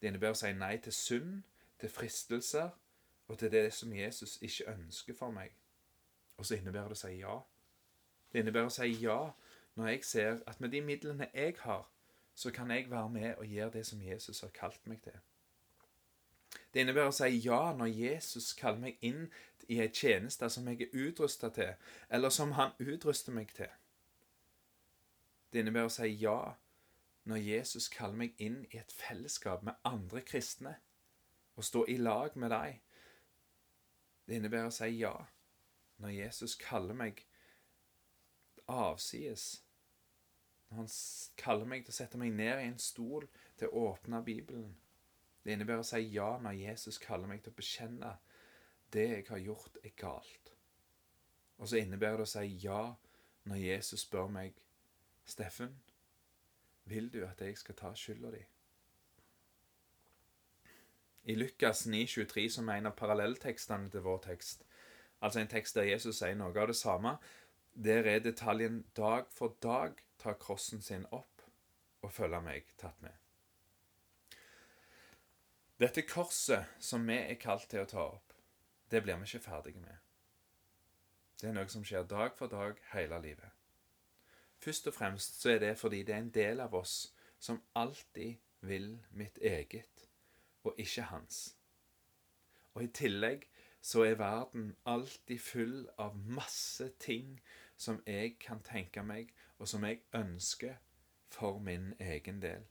Det 0.00 0.08
innebærer 0.08 0.34
å 0.34 0.40
si 0.40 0.52
nei 0.54 0.76
til 0.82 0.94
synd, 0.94 1.42
til 1.78 1.90
fristelser 1.90 2.70
og 3.28 3.38
til 3.38 3.50
det 3.52 3.68
som 3.74 3.92
Jesus 3.92 4.38
ikke 4.42 4.72
ønsker 4.72 5.14
for 5.14 5.34
meg. 5.34 5.52
Og 6.38 6.46
så 6.46 6.56
innebærer 6.56 6.94
det 6.94 6.98
å 6.98 7.02
si 7.02 7.14
ja. 7.18 7.38
Det 8.32 8.42
innebærer 8.42 8.68
å 8.68 8.74
si 8.74 8.90
ja 9.02 9.18
når 9.78 9.88
jeg 9.92 10.04
ser 10.04 10.42
at 10.46 10.60
med 10.60 10.74
de 10.74 10.80
midlene 10.82 11.30
jeg 11.34 11.54
har, 11.60 11.86
så 12.34 12.50
kan 12.50 12.70
jeg 12.70 12.90
være 12.90 13.08
med 13.08 13.34
og 13.34 13.46
gjøre 13.46 13.70
det 13.78 13.86
som 13.86 14.02
Jesus 14.02 14.40
har 14.40 14.54
kalt 14.54 14.86
meg 14.86 15.02
til. 15.02 15.16
Det 16.74 16.82
innebærer 16.82 17.10
å 17.10 17.16
si 17.16 17.28
ja 17.44 17.60
når 17.76 17.86
Jesus 17.86 18.52
kaller 18.58 18.80
meg 18.82 19.04
inn 19.04 19.28
i 19.68 19.80
ei 19.82 19.88
tjeneste 19.92 20.48
som 20.50 20.68
jeg 20.68 20.86
er 20.86 20.96
utrusta 21.08 21.50
til, 21.54 21.72
eller 22.08 22.32
som 22.32 22.52
han 22.58 22.76
utruster 22.78 23.32
meg 23.32 23.52
til. 23.56 23.70
Det 25.52 25.62
innebærer 25.62 25.88
å 25.88 25.94
si 25.94 26.10
ja 26.20 26.38
når 27.28 27.42
Jesus 27.44 27.88
kaller 27.92 28.16
meg 28.16 28.36
inn 28.40 28.62
i 28.70 28.80
et 28.80 28.92
fellesskap 28.92 29.64
med 29.64 29.76
andre 29.84 30.22
kristne, 30.24 30.76
og 31.56 31.64
stå 31.64 31.84
i 31.88 31.96
lag 31.96 32.36
med 32.36 32.50
dem. 32.54 32.78
Det 34.26 34.38
innebærer 34.38 34.70
å 34.70 34.74
si 34.74 34.92
ja 35.00 35.14
når 35.98 36.14
Jesus 36.14 36.54
kaller 36.60 36.94
meg 36.94 37.24
avsides. 38.68 39.62
Han 40.76 40.88
kaller 41.40 41.68
meg 41.68 41.84
til 41.84 41.94
å 41.94 41.96
sette 41.96 42.20
meg 42.20 42.34
ned 42.36 42.60
i 42.60 42.68
en 42.68 42.78
stol 42.82 43.24
til 43.56 43.70
å 43.70 43.88
åpne 43.92 44.20
Bibelen. 44.24 44.74
Det 45.42 45.54
innebærer 45.54 45.80
å 45.80 45.88
si 45.88 46.02
ja 46.12 46.34
når 46.44 46.58
Jesus 46.60 46.98
kaller 47.00 47.30
meg 47.30 47.40
til 47.42 47.54
å 47.54 47.58
bekjenne 47.58 48.12
det 48.92 49.06
jeg 49.08 49.26
har 49.30 49.40
gjort, 49.40 49.78
er 49.84 49.94
galt. 49.96 50.52
Og 51.58 51.68
så 51.68 51.80
innebærer 51.80 52.20
det 52.20 52.28
å 52.28 52.32
si 52.32 52.44
ja 52.64 52.82
når 53.48 53.62
Jesus 53.62 54.04
spør 54.04 54.28
meg, 54.32 54.56
Steffen, 55.28 55.74
vil 56.88 57.10
du 57.12 57.20
at 57.26 57.40
jeg 57.44 57.56
skal 57.60 57.76
ta 57.76 57.90
skylda 57.96 58.30
di? 58.32 58.44
I 61.28 61.34
Lukas 61.36 61.82
9,23, 61.86 62.46
som 62.48 62.68
er 62.68 62.80
en 62.80 62.88
av 62.88 62.96
parallelltekstene 62.96 63.90
til 63.92 64.04
vår 64.06 64.22
tekst, 64.24 64.64
altså 65.20 65.42
en 65.42 65.50
tekst 65.52 65.76
der 65.76 65.90
Jesus 65.90 66.22
sier 66.22 66.36
noe 66.38 66.56
av 66.56 66.70
det 66.70 66.76
samme, 66.78 67.18
der 67.84 68.02
er 68.02 68.18
detaljen 68.18 68.84
'dag 68.96 69.24
for 69.30 69.56
dag 69.62 69.92
ta 70.18 70.32
krossen 70.32 70.82
sin 70.82 71.06
opp 71.10 71.42
og 72.02 72.12
følge 72.12 72.40
meg' 72.40 72.74
tatt 72.78 73.02
med. 73.02 73.12
Dette 75.80 76.02
korset 76.02 76.66
som 76.80 77.06
vi 77.06 77.14
er 77.14 77.34
kalt 77.34 77.68
til 77.70 77.80
å 77.80 77.84
ta 77.86 78.00
opp, 78.00 78.32
det 78.90 79.02
blir 79.02 79.16
vi 79.16 79.22
ikke 79.22 79.44
ferdige 79.44 79.80
med. 79.80 79.96
Det 81.40 81.48
er 81.48 81.54
noe 81.54 81.68
som 81.68 81.84
skjer 81.84 82.02
dag 82.02 82.34
for 82.34 82.50
dag 82.50 82.80
hele 82.92 83.20
livet. 83.22 83.50
Først 84.58 84.86
og 84.86 84.94
fremst 84.94 85.40
så 85.40 85.50
er 85.50 85.58
det 85.58 85.78
fordi 85.78 86.02
det 86.02 86.14
er 86.14 86.18
en 86.18 86.34
del 86.34 86.60
av 86.60 86.74
oss 86.74 87.14
som 87.38 87.62
alltid 87.74 88.34
vil 88.60 88.98
mitt 89.10 89.38
eget, 89.38 90.08
og 90.64 90.74
ikke 90.78 91.02
hans. 91.02 91.54
Og 92.74 92.82
i 92.82 92.90
tillegg 92.90 93.46
så 93.80 94.02
er 94.02 94.18
verden 94.18 94.76
alltid 94.84 95.38
full 95.38 95.88
av 95.98 96.16
masse 96.26 96.88
ting 96.98 97.38
som 97.78 98.02
jeg 98.06 98.36
kan 98.42 98.60
tenke 98.66 99.02
meg, 99.06 99.30
og 99.58 99.68
som 99.70 99.84
jeg 99.86 100.02
ønsker 100.14 100.76
for 101.30 101.58
min 101.62 101.92
egen 102.00 102.42
del. 102.42 102.66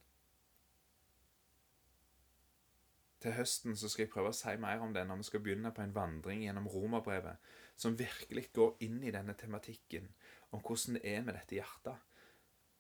Til 3.22 3.34
høsten 3.34 3.78
så 3.78 3.90
skal 3.90 4.06
jeg 4.06 4.12
prøve 4.14 4.30
å 4.30 4.36
si 4.36 4.54
mer 4.62 4.84
om 4.84 4.92
det 4.94 5.08
når 5.08 5.22
vi 5.22 5.28
skal 5.30 5.42
begynne 5.44 5.72
på 5.74 5.82
en 5.82 5.96
vandring 5.96 6.44
gjennom 6.46 6.68
romerbrevet, 6.70 7.40
som 7.78 7.98
virkelig 7.98 8.52
går 8.54 8.84
inn 8.86 9.00
i 9.04 9.14
denne 9.14 9.34
tematikken 9.38 10.12
om 10.54 10.62
hvordan 10.62 11.00
det 11.00 11.16
er 11.16 11.26
med 11.26 11.38
dette 11.38 11.58
hjertet. 11.58 11.98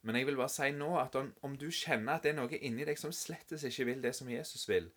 Men 0.05 0.19
jeg 0.19 0.27
vil 0.29 0.37
bare 0.37 0.53
si 0.53 0.69
nå 0.75 0.91
at 1.01 1.17
om, 1.19 1.31
om 1.43 1.57
du 1.57 1.67
kjenner 1.73 2.15
at 2.17 2.25
det 2.25 2.31
er 2.31 2.37
noe 2.37 2.59
inni 2.61 2.85
deg 2.87 2.99
som 3.01 3.13
slettes 3.13 3.65
ikke 3.67 3.87
vil 3.89 4.03
det 4.03 4.13
som 4.15 4.29
Jesus 4.29 4.67
vil, 4.69 4.91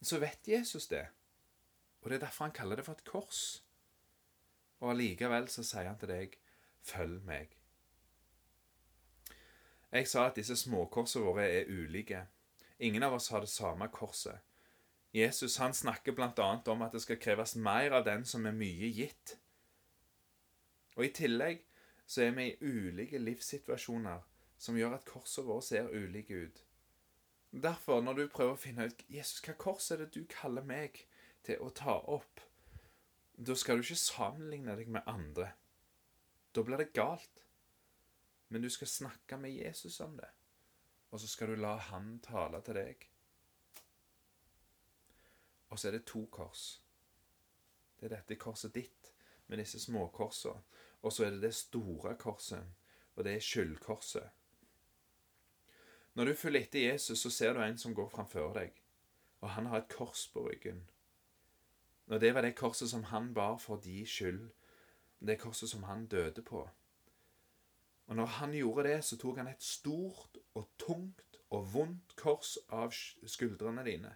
så 0.00 0.18
vet 0.22 0.48
Jesus 0.48 0.88
det. 0.88 1.04
Og 2.00 2.08
det 2.08 2.16
er 2.16 2.24
derfor 2.24 2.48
han 2.48 2.56
kaller 2.56 2.80
det 2.80 2.86
for 2.86 2.96
et 2.96 3.04
kors. 3.04 3.60
Og 4.80 4.94
allikevel 4.94 5.50
så 5.52 5.64
sier 5.66 5.90
han 5.90 6.00
til 6.00 6.08
deg 6.08 6.39
Følg 6.86 7.24
meg. 7.26 7.56
Jeg 9.90 10.06
sa 10.06 10.28
at 10.28 10.38
disse 10.38 10.54
småkorsene 10.56 11.26
våre 11.26 11.48
er 11.50 11.70
ulike. 11.70 12.22
Ingen 12.78 13.02
av 13.02 13.16
oss 13.18 13.28
har 13.34 13.42
det 13.42 13.50
samme 13.50 13.88
korset. 13.92 14.38
Jesus 15.12 15.56
han 15.58 15.74
snakker 15.74 16.14
bl.a. 16.14 16.62
om 16.70 16.82
at 16.86 16.94
det 16.94 17.02
skal 17.02 17.18
kreves 17.18 17.56
mer 17.56 17.96
av 17.98 18.04
den 18.06 18.24
som 18.24 18.46
er 18.46 18.54
mye 18.54 18.92
gitt. 18.94 19.34
Og 20.96 21.08
I 21.08 21.14
tillegg 21.14 21.64
så 22.06 22.22
er 22.26 22.34
vi 22.36 22.46
i 22.50 22.58
ulike 22.60 23.18
livssituasjoner 23.18 24.22
som 24.60 24.78
gjør 24.78 24.98
at 24.98 25.08
korsene 25.08 25.48
våre 25.48 25.64
ser 25.66 25.90
ulike 25.90 26.44
ut. 26.46 26.62
Derfor, 27.50 28.00
når 28.00 28.14
du 28.14 28.28
prøver 28.30 28.54
å 28.54 28.60
finne 28.60 28.86
ut 28.86 29.02
Jesus, 29.10 29.40
hva 29.42 29.56
kors 29.58 29.90
er 29.90 30.04
det 30.04 30.12
du 30.14 30.22
kaller 30.30 30.62
meg, 30.62 31.02
til 31.42 31.62
å 31.64 31.70
ta 31.74 31.96
opp, 32.12 32.42
da 33.34 33.56
skal 33.56 33.80
du 33.80 33.86
ikke 33.86 33.96
sammenligne 33.98 34.76
deg 34.76 34.90
med 34.92 35.06
andre. 35.08 35.48
Da 36.52 36.62
blir 36.66 36.80
det 36.80 36.92
galt. 36.92 37.44
Men 38.48 38.62
du 38.62 38.70
skal 38.70 38.88
snakke 38.88 39.36
med 39.38 39.54
Jesus 39.54 40.00
om 40.00 40.16
det, 40.16 40.28
og 41.10 41.20
så 41.20 41.28
skal 41.30 41.52
du 41.52 41.60
la 41.62 41.76
han 41.76 42.16
tale 42.18 42.58
til 42.66 42.74
deg. 42.74 43.04
Og 45.70 45.78
så 45.78 45.88
er 45.88 45.92
det 45.94 46.08
to 46.10 46.24
kors. 46.34 46.80
Det 48.00 48.08
er 48.08 48.16
dette 48.16 48.40
korset 48.42 48.74
ditt 48.74 49.12
med 49.46 49.62
disse 49.62 49.78
småkorsene. 49.78 50.64
Og 51.02 51.12
så 51.12 51.24
er 51.24 51.30
det 51.30 51.42
det 51.42 51.54
store 51.54 52.16
korset, 52.18 52.66
og 53.14 53.24
det 53.24 53.36
er 53.36 53.44
skyldkorset. 53.44 54.30
Når 56.14 56.24
du 56.24 56.34
følger 56.34 56.66
etter 56.66 56.90
Jesus, 56.90 57.22
så 57.22 57.30
ser 57.30 57.54
du 57.54 57.62
en 57.62 57.78
som 57.78 57.94
går 57.94 58.10
framfor 58.10 58.52
deg, 58.58 58.74
og 59.40 59.54
han 59.54 59.70
har 59.70 59.84
et 59.84 59.94
kors 59.94 60.26
på 60.34 60.42
ryggen. 60.48 60.82
Og 62.10 62.20
det 62.20 62.34
var 62.34 62.42
det 62.42 62.56
korset 62.58 62.90
som 62.90 63.06
han 63.14 63.30
bar 63.34 63.56
for 63.62 63.76
de 63.76 64.02
skyld, 64.06 64.50
det 65.20 65.38
korset 65.40 65.70
som 65.70 65.82
han 65.82 66.06
døde 66.06 66.42
på. 66.42 66.68
Og 68.06 68.16
når 68.16 68.26
han 68.26 68.52
gjorde 68.52 68.88
det, 68.88 69.04
så 69.04 69.16
tok 69.16 69.36
han 69.36 69.48
et 69.48 69.62
stort 69.62 70.38
og 70.54 70.68
tungt 70.78 71.40
og 71.50 71.68
vondt 71.74 72.16
kors 72.16 72.56
av 72.68 72.94
skuldrene 73.26 73.84
dine. 73.86 74.14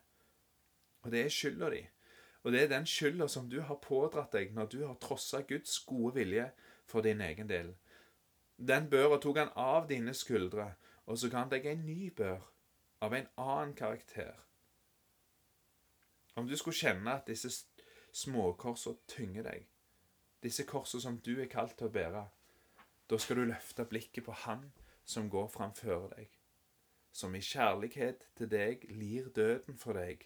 Og 1.03 1.13
det 1.13 1.25
er 1.25 1.35
skylda 1.35 1.71
di. 1.71 1.83
Og 2.43 2.53
det 2.53 2.63
er 2.63 2.73
den 2.73 2.87
skylda 2.87 3.29
som 3.29 3.49
du 3.51 3.61
har 3.61 3.81
pådratt 3.83 4.33
deg 4.35 4.53
når 4.55 4.67
du 4.73 4.81
har 4.87 4.99
trossa 5.01 5.41
Guds 5.49 5.79
gode 5.87 6.15
vilje 6.19 6.49
for 6.87 7.05
din 7.07 7.21
egen 7.21 7.49
del. 7.49 7.75
Den 8.57 8.89
børa 8.91 9.19
tok 9.21 9.39
han 9.39 9.53
av 9.57 9.89
dine 9.89 10.15
skuldre, 10.15 10.75
og 11.07 11.19
så 11.19 11.31
ga 11.31 11.45
han 11.45 11.53
deg 11.53 11.67
en 11.67 11.87
ny 11.87 12.11
bør 12.17 12.43
av 13.05 13.15
en 13.15 13.31
annen 13.37 13.75
karakter. 13.77 14.35
Om 16.35 16.49
du 16.49 16.57
skulle 16.57 16.77
kjenne 16.77 17.15
at 17.15 17.29
disse 17.29 17.51
småkorsa 18.13 18.95
tynger 19.11 19.47
deg, 19.47 19.67
disse 20.45 20.67
korsene 20.69 21.03
som 21.03 21.19
du 21.25 21.35
er 21.41 21.51
kalt 21.51 21.77
til 21.79 21.89
å 21.89 21.95
bære, 21.95 22.25
da 23.11 23.19
skal 23.21 23.41
du 23.41 23.49
løfte 23.49 23.87
blikket 23.89 24.27
på 24.27 24.37
Han 24.45 24.71
som 25.05 25.29
går 25.33 25.49
framfor 25.53 26.09
deg, 26.15 26.31
som 27.13 27.35
i 27.37 27.43
kjærlighet 27.45 28.29
til 28.39 28.51
deg 28.51 28.87
lir 28.93 29.29
døden 29.37 29.79
for 29.81 29.97
deg, 29.99 30.25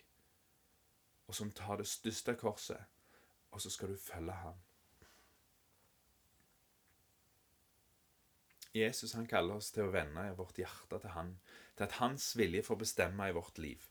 og 1.27 1.35
som 1.35 1.51
tar 1.53 1.81
det 1.81 1.89
største 1.91 2.35
korset, 2.39 2.81
og 3.51 3.61
så 3.61 3.71
skal 3.71 3.93
du 3.93 3.99
følge 4.01 4.37
ham. 4.43 4.59
Jesus 8.75 9.15
han 9.17 9.27
kaller 9.27 9.59
oss 9.59 9.71
til 9.73 9.89
å 9.89 9.93
vende 9.93 10.25
vårt 10.37 10.59
hjerte 10.61 11.01
til 11.01 11.15
Han, 11.15 11.33
til 11.77 11.87
at 11.87 11.97
Hans 11.99 12.35
vilje 12.37 12.63
får 12.67 12.81
bestemme 12.83 13.29
i 13.29 13.35
vårt 13.35 13.59
liv. 13.59 13.87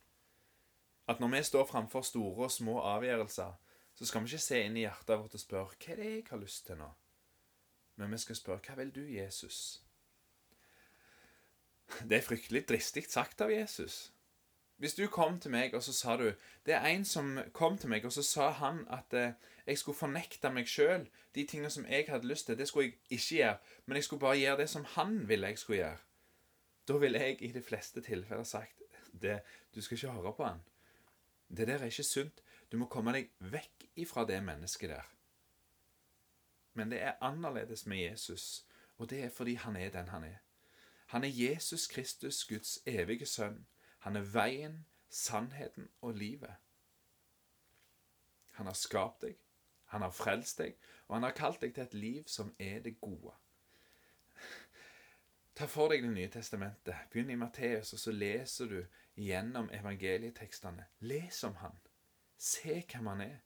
At 1.07 1.19
når 1.19 1.33
vi 1.33 1.43
står 1.49 1.65
framfor 1.65 2.05
store 2.05 2.47
og 2.47 2.51
små 2.53 2.77
avgjørelser, 2.85 3.55
så 3.97 4.05
skal 4.05 4.21
vi 4.21 4.29
ikke 4.29 4.45
se 4.45 4.61
inn 4.61 4.77
i 4.77 4.85
hjertet 4.85 5.17
vårt 5.17 5.33
og 5.33 5.41
spørre 5.41 5.73
hva 5.73 5.93
er 5.93 5.99
det 5.99 6.09
jeg 6.11 6.25
har 6.29 6.41
lyst 6.41 6.67
til 6.67 6.77
nå? 6.77 6.91
Men 7.97 8.13
vi 8.13 8.19
skal 8.21 8.37
spørre 8.37 8.61
hva 8.61 8.75
vil 8.77 8.93
du, 8.93 9.01
Jesus? 9.09 9.81
Det 12.03 12.19
er 12.19 12.27
fryktelig 12.27 12.67
dristig 12.69 13.07
sagt 13.09 13.41
av 13.41 13.49
Jesus. 13.51 14.11
Hvis 14.77 14.93
du 14.93 15.07
kom 15.09 15.39
til 15.41 15.51
meg, 15.51 15.73
og 15.73 15.81
så 15.83 15.93
sa 15.93 16.17
du 16.17 16.33
Det 16.65 16.75
er 16.75 16.85
en 16.85 17.05
som 17.05 17.39
kom 17.53 17.77
til 17.77 17.89
meg, 17.89 18.05
og 18.05 18.13
så 18.13 18.21
sa 18.21 18.49
han 18.51 18.83
at 18.93 19.13
eh, 19.13 19.33
jeg 19.65 19.77
skulle 19.77 19.97
fornekte 19.97 20.51
meg 20.53 20.67
sjøl. 20.69 21.07
De 21.35 21.45
tingene 21.45 21.69
som 21.73 21.85
jeg 21.89 22.05
hadde 22.07 22.27
lyst 22.27 22.45
til, 22.45 22.57
det 22.57 22.67
skulle 22.67 22.85
jeg 22.85 22.99
ikke 23.09 23.35
gjøre. 23.35 23.57
Men 23.85 23.95
jeg 23.95 24.03
skulle 24.03 24.19
bare 24.19 24.37
gjøre 24.37 24.57
det 24.57 24.69
som 24.69 24.85
han 24.85 25.27
ville 25.27 25.47
jeg 25.47 25.57
skulle 25.57 25.77
gjøre. 25.77 25.97
Da 26.87 26.97
ville 26.97 27.19
jeg 27.19 27.41
i 27.41 27.51
de 27.51 27.61
fleste 27.61 28.01
tilfeller 28.01 28.43
sagt 28.43 28.83
det, 29.21 29.39
Du 29.75 29.81
skal 29.81 29.97
ikke 29.97 30.11
høre 30.11 30.33
på 30.33 30.45
han. 30.45 30.61
Det 31.49 31.67
der 31.67 31.79
er 31.79 31.85
ikke 31.85 32.03
sunt. 32.03 32.43
Du 32.71 32.77
må 32.77 32.87
komme 32.91 33.13
deg 33.15 33.29
vekk 33.39 33.87
ifra 33.95 34.25
det 34.27 34.41
mennesket 34.43 34.91
der. 34.91 35.13
Men 36.73 36.91
det 36.91 36.99
er 37.01 37.23
annerledes 37.25 37.85
med 37.85 37.97
Jesus, 37.97 38.65
og 38.97 39.09
det 39.09 39.23
er 39.23 39.29
fordi 39.33 39.53
han 39.53 39.75
er 39.75 39.89
den 39.89 40.09
han 40.09 40.23
er. 40.23 40.37
Han 41.07 41.23
er 41.23 41.27
Jesus 41.27 41.87
Kristus, 41.87 42.43
Guds 42.45 42.79
evige 42.85 43.25
sønn. 43.25 43.65
Han 43.99 44.15
er 44.15 44.21
veien, 44.21 44.85
sannheten 45.09 45.89
og 46.01 46.13
livet. 46.13 46.53
Han 48.51 48.65
har 48.65 48.73
skapt 48.73 49.21
deg, 49.21 49.37
han 49.85 50.01
har 50.01 50.11
frelst 50.11 50.57
deg, 50.57 50.75
og 51.07 51.15
han 51.15 51.23
har 51.23 51.35
kalt 51.37 51.61
deg 51.61 51.73
til 51.73 51.83
et 51.83 51.93
liv 51.93 52.23
som 52.27 52.55
er 52.59 52.79
det 52.83 52.97
gode. 53.01 53.33
Ta 55.55 55.65
for 55.65 55.89
deg 55.89 56.03
Det 56.03 56.11
nye 56.13 56.29
testamentet. 56.29 56.95
Begynn 57.09 57.29
i 57.33 57.35
Matteus, 57.35 57.93
og 57.93 57.99
så 57.99 58.11
leser 58.11 58.65
du 58.69 58.85
gjennom 59.15 59.69
evangelietekstene. 59.73 60.85
Les 60.99 61.43
om 61.43 61.55
han. 61.55 61.79
Se 62.37 62.83
hvem 62.91 63.11
han 63.11 63.21
er. 63.21 63.37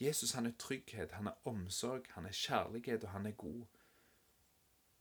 Jesus 0.00 0.32
han 0.32 0.46
er 0.46 0.56
trygghet, 0.58 1.12
han 1.12 1.30
er 1.30 1.48
omsorg, 1.48 2.08
han 2.16 2.26
er 2.26 2.36
kjærlighet, 2.36 3.04
og 3.04 3.10
han 3.10 3.26
er 3.26 3.36
god. 3.38 3.66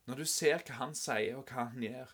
Når 0.06 0.16
du 0.16 0.26
ser 0.26 0.62
hva 0.68 0.78
han 0.82 0.96
sier, 0.98 1.38
og 1.40 1.50
hva 1.50 1.68
han 1.72 1.84
gjør, 1.84 2.12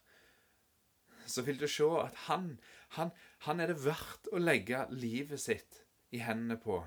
så 1.27 1.43
vil 1.43 1.59
du 1.59 1.67
se 1.67 1.87
at 1.99 2.15
han, 2.27 2.53
han, 2.95 3.11
han 3.43 3.59
er 3.59 3.73
det 3.73 3.81
verdt 3.83 4.29
å 4.31 4.39
legge 4.39 4.85
livet 4.93 5.43
sitt 5.43 5.81
i 6.15 6.21
hendene 6.23 6.55
på. 6.61 6.79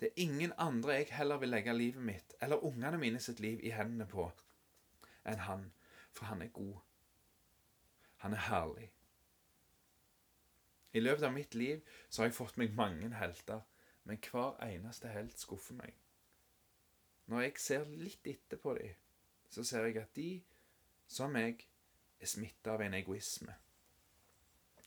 Det 0.00 0.08
er 0.08 0.24
ingen 0.24 0.54
andre 0.58 0.96
jeg 0.96 1.12
heller 1.18 1.38
vil 1.42 1.52
legge 1.52 1.74
livet 1.76 2.02
mitt, 2.02 2.34
eller 2.40 2.64
ungene 2.64 2.98
mine 2.98 3.20
sitt 3.20 3.40
liv, 3.40 3.60
i 3.62 3.74
hendene 3.76 4.08
på 4.08 4.30
enn 5.28 5.44
han. 5.46 5.68
For 6.12 6.26
han 6.28 6.42
er 6.42 6.50
god. 6.52 6.80
Han 8.24 8.34
er 8.34 8.46
herlig. 8.48 8.88
I 10.92 11.00
løpet 11.00 11.24
av 11.24 11.32
mitt 11.32 11.54
liv 11.54 11.80
så 12.08 12.22
har 12.22 12.30
jeg 12.30 12.36
fått 12.36 12.58
meg 12.60 12.74
mange 12.76 13.08
helter 13.16 13.62
men 14.04 14.18
hver 14.30 14.64
eneste 14.66 15.08
helt 15.08 15.38
skuffer 15.38 15.74
meg. 15.74 15.94
Når 17.26 17.40
jeg 17.40 17.58
ser 17.58 17.84
litt 17.84 18.26
etter 18.26 18.58
på 18.58 18.74
dem, 18.74 18.94
så 19.50 19.64
ser 19.64 19.86
jeg 19.86 20.00
at 20.02 20.14
de, 20.16 20.42
som 21.06 21.32
meg, 21.32 21.68
er 22.20 22.26
smitta 22.26 22.74
av 22.74 22.82
en 22.82 22.94
egoisme. 22.94 23.54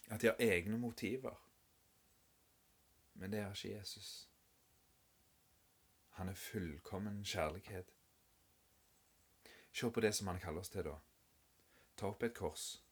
At 0.10 0.22
de 0.22 0.28
har 0.28 0.40
egne 0.40 0.78
motiver. 0.78 1.36
Men 3.14 3.32
det 3.32 3.40
er 3.40 3.52
ikke 3.52 3.78
Jesus. 3.78 4.30
Han 6.20 6.30
er 6.30 6.40
fullkommen 6.40 7.24
kjærlighet. 7.26 7.92
Se 9.74 9.92
på 9.92 10.00
det 10.00 10.14
som 10.16 10.28
han 10.28 10.40
kaller 10.40 10.64
oss 10.64 10.72
til, 10.72 10.88
da. 10.88 10.96
Ta 11.98 12.08
opp 12.12 12.24
et 12.24 12.36
kors. 12.36 12.85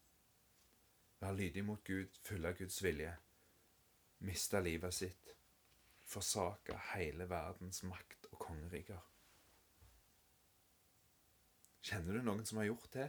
Vær 1.24 1.32
lydig 1.32 1.62
mot 1.64 1.84
Gud, 1.88 2.18
følge 2.22 2.50
Guds 2.54 2.82
vilje. 2.84 3.14
Miste 4.28 4.60
livet 4.60 4.94
sitt 4.94 5.30
forsake 6.04 6.76
hele 6.90 7.30
verdens 7.30 7.80
makt 7.88 8.28
og 8.32 8.42
kongeriker. 8.44 9.00
Kjenner 11.84 12.20
du 12.20 12.28
noen 12.28 12.44
som 12.44 12.60
har 12.60 12.68
gjort 12.68 12.92
det? 12.98 13.08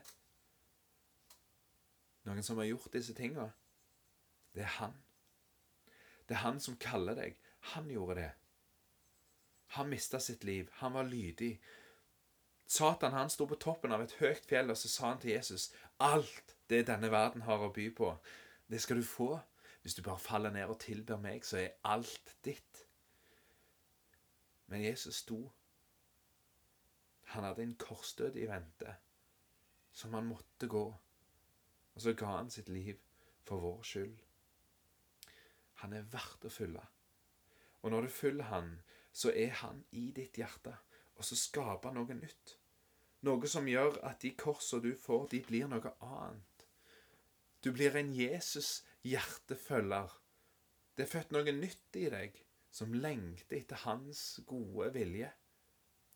Noen 2.31 2.46
som 2.46 2.62
har 2.62 2.70
gjort 2.70 2.94
disse 2.94 3.18
tinga? 3.18 3.50
Det 4.55 4.62
er 4.62 4.74
han. 4.79 4.94
Det 6.29 6.38
er 6.38 6.44
han 6.46 6.62
som 6.62 6.79
kaller 6.79 7.18
deg. 7.18 7.38
Han 7.74 7.90
gjorde 7.90 8.20
det. 8.22 8.33
Han 9.74 9.90
mista 9.90 10.22
sitt 10.22 10.46
liv. 10.46 10.70
Han 10.85 10.94
var 10.94 11.11
lydig. 11.11 11.57
Satan 12.66 13.18
han 13.18 13.31
sto 13.31 13.50
på 13.50 13.59
toppen 13.59 13.92
av 13.92 14.07
et 14.07 14.20
høyt 14.22 14.46
fjell, 14.46 14.70
og 14.70 14.79
så 14.79 14.88
sa 14.88 15.09
han 15.16 15.24
til 15.24 15.35
Jesus 15.35 15.72
alt 15.98 16.54
det 16.70 16.87
denne 16.88 17.11
verden 17.12 17.44
har 17.44 17.62
å 17.62 17.72
by 17.74 17.88
på, 17.96 18.11
det 18.70 18.81
skal 18.83 19.00
du 19.00 19.07
få. 19.07 19.35
Hvis 19.83 19.98
du 19.98 20.03
bare 20.03 20.18
faller 20.18 20.50
ned 20.50 20.70
og 20.72 20.79
tilber 20.81 21.20
meg, 21.20 21.44
så 21.44 21.59
er 21.61 21.74
alt 21.85 22.37
ditt. 22.44 22.87
Men 24.72 24.85
Jesus 24.85 25.20
sto. 25.20 25.42
Han 27.35 27.44
hadde 27.44 27.62
en 27.62 27.77
korsdød 27.77 28.38
i 28.40 28.46
vente, 28.48 28.94
som 29.92 30.14
han 30.16 30.24
måtte 30.24 30.70
gå. 30.72 30.87
Og 31.94 32.00
så 32.00 32.14
ga 32.16 32.38
han 32.38 32.50
sitt 32.50 32.68
liv 32.72 32.96
for 33.44 33.61
vår 33.61 33.83
skyld. 33.85 34.16
Han 35.85 35.92
er 35.92 36.09
verdt 36.09 36.48
å 36.48 36.53
følge. 36.53 36.83
Og 37.85 37.92
når 37.92 38.07
du 38.07 38.14
følger 38.16 38.48
han, 38.48 38.79
så 39.12 39.35
er 39.37 39.53
han 39.61 39.85
i 39.92 40.09
ditt 40.16 40.38
hjerte, 40.40 40.72
og 41.14 41.24
så 41.29 41.37
skaper 41.37 41.92
han 41.92 42.00
noe 42.00 42.16
nytt. 42.16 42.57
Noe 43.29 43.48
som 43.48 43.68
gjør 43.68 44.00
at 44.09 44.22
de 44.24 44.33
korsene 44.37 44.83
du 44.88 44.94
får, 44.96 45.29
de 45.33 45.40
blir 45.44 45.68
noe 45.68 45.92
annet. 46.00 46.54
Du 47.64 47.72
blir 47.72 47.96
en 47.96 48.12
Jesus-hjertefølger. 48.12 50.20
Det 50.96 51.03
er 51.07 51.09
født 51.09 51.31
noe 51.33 51.53
nytt 51.57 51.96
i 51.96 52.11
deg 52.12 52.37
som 52.74 52.92
lengter 52.92 53.57
etter 53.57 53.77
hans 53.87 54.40
gode 54.46 54.92
vilje. 54.92 55.33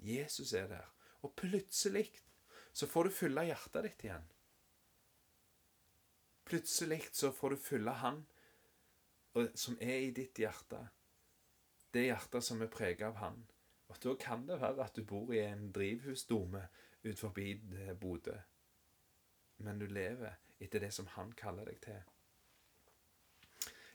Jesus 0.05 0.53
er 0.53 0.69
der. 0.69 0.85
Og 1.25 1.33
plutselig 1.41 2.13
så 2.73 2.87
får 2.87 3.05
du 3.09 3.11
fylle 3.17 3.45
hjertet 3.49 3.85
ditt 3.87 4.05
igjen. 4.05 4.27
Plutselig 6.49 7.03
så 7.17 7.33
får 7.33 7.51
du 7.51 7.57
fylle 7.61 7.93
Han 8.03 8.27
som 9.55 9.77
er 9.81 9.99
i 10.05 10.11
ditt 10.17 10.39
hjerte. 10.41 10.89
Det 11.93 12.05
hjertet 12.07 12.45
som 12.45 12.63
er 12.63 12.73
preget 12.73 13.07
av 13.09 13.15
Han. 13.23 13.47
Og 13.89 13.97
Da 14.05 14.15
kan 14.21 14.47
det 14.47 14.61
være 14.61 14.85
at 14.85 14.97
du 14.97 15.05
bor 15.05 15.33
i 15.33 15.41
en 15.41 15.73
drivhusdome 15.73 16.69
ut 17.05 17.19
forbi 17.19 17.55
Bodø. 18.01 18.37
Men 19.59 19.79
du 19.79 19.87
lever 19.87 20.37
etter 20.61 20.83
det 20.83 20.93
som 20.95 21.09
Han 21.15 21.33
kaller 21.39 21.69
deg 21.69 21.81
til. 21.85 22.01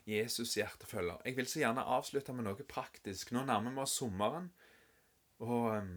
Jesus' 0.04 0.58
hjertefølger. 0.58 1.22
Jeg 1.24 1.36
vil 1.36 1.48
så 1.48 1.62
gjerne 1.62 1.86
avslutte 1.96 2.34
med 2.36 2.44
noe 2.44 2.66
praktisk. 2.68 3.32
Nå 3.32 3.44
nærmer 3.48 3.72
vi 3.72 3.84
oss 3.84 3.96
sommeren, 4.00 4.50
og, 5.40 5.70
um, 5.78 5.94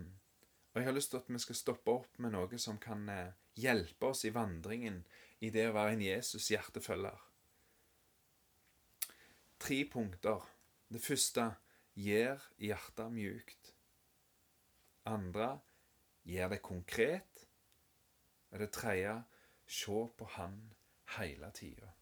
og, 0.72 0.80
jeg 0.80 0.88
har 0.88 0.96
lyst 0.96 1.12
til 1.12 1.20
at 1.20 1.30
vi 1.30 1.42
skal 1.44 1.60
stoppe 1.60 1.92
opp 1.92 2.20
med 2.24 2.34
noe 2.34 2.60
som 2.62 2.80
kan 2.82 3.04
uh, 3.12 3.36
hjelpe 3.60 4.12
oss 4.12 4.24
i 4.26 4.34
vandringen 4.34 5.02
i 5.44 5.52
det 5.54 5.68
å 5.70 5.76
være 5.76 5.98
en 5.98 6.06
Jesus' 6.06 6.50
hjertefølger. 6.54 7.20
Tre 9.60 9.80
punkter. 9.92 10.46
Det 10.88 11.02
første 11.04 11.50
gjør 12.00 12.44
hjertet 12.64 13.12
mjukt. 13.12 13.74
Andre 15.10 15.58
gjør 16.28 16.54
det 16.54 16.62
konkret. 16.64 17.48
Det 18.58 18.70
tredje 18.72 19.18
se 19.68 20.08
på 20.18 20.26
Han 20.38 20.60
hele 21.18 21.52
tida. 21.52 21.94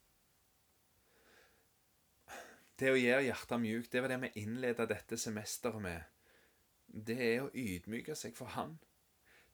Det 2.76 2.92
å 2.92 3.00
gjøre 3.00 3.24
hjertet 3.24 3.62
mjukt, 3.64 3.92
det 3.92 4.02
var 4.04 4.12
det 4.12 4.20
vi 4.26 4.44
innleda 4.44 4.86
dette 4.90 5.18
semesteret 5.18 5.82
med. 5.82 6.04
Det 6.86 7.18
er 7.18 7.46
å 7.46 7.52
ydmyke 7.54 8.16
seg 8.20 8.36
for 8.36 8.52
Han. 8.56 8.78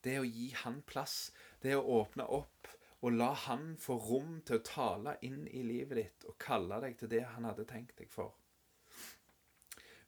Det 0.02 0.16
er 0.16 0.24
å 0.24 0.30
gi 0.30 0.50
Han 0.64 0.82
plass. 0.82 1.32
Det 1.62 1.72
er 1.72 1.82
å 1.82 2.00
åpne 2.02 2.26
opp 2.26 2.72
og 3.02 3.14
la 3.14 3.32
Han 3.48 3.76
få 3.82 3.98
rom 3.98 4.40
til 4.46 4.60
å 4.60 4.66
tale 4.66 5.16
inn 5.26 5.46
i 5.48 5.64
livet 5.66 5.98
ditt 5.98 6.30
og 6.30 6.38
kalle 6.42 6.82
deg 6.84 6.98
til 7.00 7.10
det 7.14 7.24
Han 7.36 7.48
hadde 7.50 7.66
tenkt 7.70 7.98
deg 8.02 8.10
for. 8.14 8.36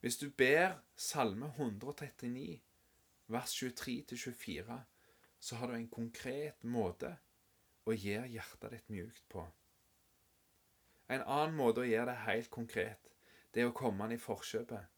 Hvis 0.02 0.18
du 0.20 0.28
ber 0.30 0.76
Salme 0.96 1.48
139, 1.56 2.60
vers 3.32 3.54
23-24, 3.62 4.80
så 5.40 5.56
har 5.56 5.70
du 5.70 5.78
en 5.78 5.88
konkret 5.88 6.64
måte 6.64 7.14
å 7.84 7.92
gjør 7.92 8.26
hjertet 8.32 8.72
ditt 8.72 8.90
mjukt 8.92 9.24
på. 9.28 9.44
En 11.12 11.22
annen 11.22 11.56
måte 11.56 11.82
å 11.82 11.88
gjøre 11.88 12.12
det 12.12 12.24
helt 12.24 12.50
konkret, 12.50 13.10
det 13.52 13.62
er 13.62 13.70
å 13.70 13.76
komme 13.76 14.06
han 14.06 14.14
i 14.14 14.20
forkjøpet. 14.20 14.90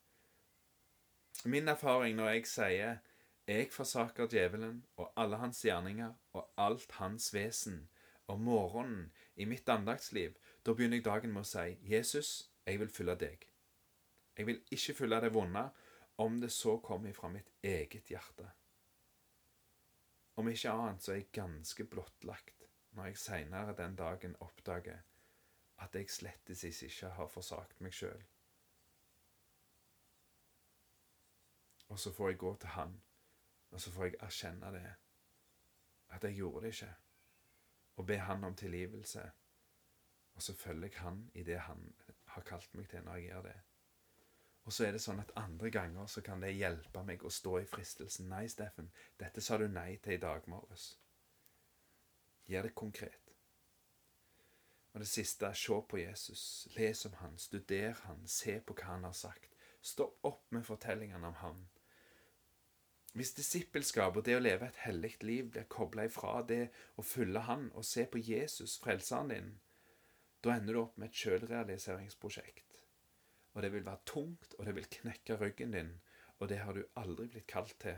Min 1.45 1.69
erfaring 1.69 2.17
når 2.17 2.31
jeg 2.33 2.47
sier 2.47 2.99
'Jeg 3.47 3.73
forsaker 3.73 4.27
djevelen 4.27 4.85
og 4.97 5.13
alle 5.17 5.37
hans 5.37 5.65
gjerninger 5.65 6.15
og 6.33 6.49
alt 6.57 6.93
hans 6.93 7.35
vesen' 7.35 7.89
om 8.27 8.41
morgenen 8.41 9.13
i 9.37 9.45
mitt 9.45 9.69
andaktsliv, 9.69 10.35
da 10.65 10.73
begynner 10.75 10.97
jeg 10.97 11.05
dagen 11.05 11.33
med 11.33 11.41
å 11.41 11.51
si 11.51 11.79
'Jesus, 11.83 12.51
jeg 12.67 12.81
vil 12.81 12.89
følge 12.89 13.15
deg'. 13.17 13.47
Jeg 14.37 14.47
vil 14.47 14.63
ikke 14.71 14.95
følge 14.95 15.21
det 15.21 15.35
vonde, 15.35 15.71
om 16.19 16.41
det 16.41 16.53
så 16.53 16.79
kommer 16.79 17.13
fra 17.13 17.29
mitt 17.29 17.51
eget 17.63 18.09
hjerte. 18.09 18.51
Om 20.37 20.49
ikke 20.49 20.71
annet 20.71 21.03
så 21.03 21.13
er 21.13 21.17
jeg 21.17 21.33
ganske 21.33 21.85
blottlagt 21.85 22.56
når 22.97 23.11
jeg 23.11 23.19
seinere 23.21 23.77
den 23.77 23.97
dagen 23.97 24.37
oppdager 24.41 25.05
at 25.85 25.95
jeg 25.95 26.11
slettes 26.11 26.65
ikke 26.65 27.11
har 27.19 27.29
forsagt 27.29 27.81
meg 27.85 27.95
sjøl. 27.95 28.23
Og 31.89 31.99
så 32.01 32.13
får 32.13 32.29
jeg 32.29 32.39
gå 32.39 32.55
til 32.57 32.69
Han, 32.69 33.03
og 33.71 33.81
så 33.81 33.93
får 33.93 34.05
jeg 34.05 34.15
erkjenne 34.21 34.73
det. 34.73 34.95
At 36.09 36.25
jeg 36.25 36.35
gjorde 36.35 36.67
det 36.67 36.73
ikke. 36.73 36.95
Og 37.97 38.07
be 38.07 38.19
Han 38.19 38.45
om 38.45 38.57
tilgivelse. 38.57 39.31
Og 40.35 40.43
så 40.43 40.55
følger 40.55 40.89
jeg 40.89 41.01
Han 41.01 41.31
i 41.35 41.43
det 41.43 41.61
Han 41.61 41.95
har 42.25 42.43
kalt 42.43 42.75
meg 42.75 42.89
til 42.89 43.05
når 43.05 43.15
jeg 43.15 43.25
gjør 43.25 43.43
det. 43.43 43.57
Og 44.65 44.73
så 44.73 44.87
er 44.87 44.93
det 44.93 45.01
sånn 45.01 45.21
at 45.23 45.31
andre 45.39 45.71
ganger 45.71 46.07
så 46.11 46.21
kan 46.27 46.41
det 46.43 46.57
hjelpe 46.57 47.03
meg 47.07 47.23
å 47.23 47.31
stå 47.31 47.59
i 47.61 47.67
fristelsen. 47.71 48.29
Nei, 48.29 48.49
Steffen, 48.49 48.91
dette 49.21 49.41
sa 49.41 49.59
du 49.59 49.69
nei 49.69 49.97
til 50.03 50.17
i 50.17 50.23
dag 50.23 50.49
morges. 50.51 50.97
Gjør 52.47 52.69
det 52.69 52.75
konkret. 52.75 53.33
Og 54.97 55.01
det 55.01 55.09
siste, 55.09 55.55
se 55.55 55.81
på 55.89 55.99
Jesus. 55.99 56.69
Les 56.77 57.07
om 57.07 57.13
han, 57.21 57.39
studer 57.39 57.99
han, 58.07 58.23
se 58.27 58.61
på 58.61 58.75
hva 58.79 58.95
han 58.95 59.05
har 59.05 59.13
sagt. 59.13 59.53
Stopp 59.85 60.25
opp 60.25 60.47
med 60.57 60.65
fortellingene 60.65 61.29
om 61.29 61.37
han. 61.43 61.67
Hvis 63.17 63.35
disippelskap 63.37 64.17
og 64.17 64.25
det 64.25 64.35
å 64.37 64.41
leve 64.41 64.67
et 64.69 64.81
hellig 64.85 65.15
liv 65.21 65.51
blir 65.53 65.69
kobla 65.73 66.05
ifra 66.09 66.43
det 66.49 66.67
å 66.97 67.05
følge 67.05 67.41
Han 67.49 67.71
og 67.73 67.85
se 67.85 68.05
på 68.13 68.21
Jesus, 68.21 68.79
frelseren 68.81 69.31
din, 69.33 69.55
da 70.45 70.57
ender 70.57 70.77
du 70.77 70.81
opp 70.83 70.99
med 71.01 71.09
et 71.09 71.21
sjølrealiseringsprosjekt. 71.21 72.83
Og 73.55 73.63
det 73.65 73.73
vil 73.73 73.87
være 73.87 74.05
tungt, 74.05 74.53
og 74.59 74.69
det 74.69 74.75
vil 74.77 74.91
knekke 74.99 75.39
ryggen 75.41 75.73
din, 75.73 75.95
og 76.39 76.49
det 76.49 76.61
har 76.61 76.77
du 76.77 76.85
aldri 76.97 77.31
blitt 77.33 77.49
kalt 77.49 77.77
til. 77.81 77.97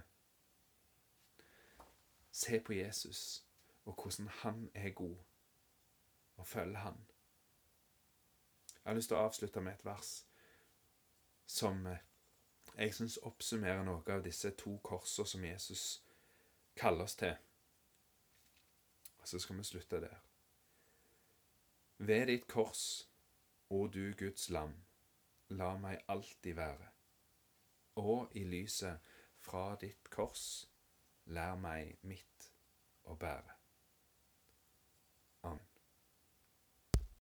Se 2.31 2.61
på 2.63 2.79
Jesus 2.79 3.48
og 3.89 3.95
hvordan 4.03 4.29
han 4.29 4.71
er 4.75 4.91
god 4.91 5.17
og 6.37 6.47
følge 6.47 6.77
Han. 6.77 7.07
Jeg 8.85 8.91
har 8.91 8.95
lyst 8.95 9.09
til 9.09 9.17
å 9.17 9.25
avslutte 9.25 9.61
med 9.61 9.75
et 9.75 9.85
vers 9.85 10.11
som 11.49 11.87
eh, 11.87 12.05
jeg 12.77 12.95
syns 12.95 13.17
oppsummerer 13.27 13.83
noe 13.85 14.05
av 14.13 14.23
disse 14.23 14.53
to 14.61 14.77
korsene 14.85 15.27
som 15.27 15.45
Jesus 15.45 15.85
kaller 16.77 17.09
oss 17.09 17.17
til. 17.19 17.35
Og 19.19 19.29
så 19.29 19.41
skal 19.43 19.59
vi 19.59 19.67
slutte 19.67 20.01
der. 20.05 20.21
Ved 21.99 22.29
ditt 22.31 22.47
kors, 22.47 22.85
å 23.69 23.89
du 23.89 24.15
Guds 24.17 24.49
lam, 24.55 24.77
la 25.49 25.75
meg 25.81 26.05
alltid 26.07 26.55
være. 26.61 26.93
Og 28.05 28.37
i 28.39 28.45
lyset 28.45 29.13
fra 29.43 29.73
ditt 29.81 30.13
kors, 30.15 30.69
lær 31.27 31.59
meg 31.59 31.97
mitt 32.07 32.53
å 33.05 33.19
bære. 33.19 33.58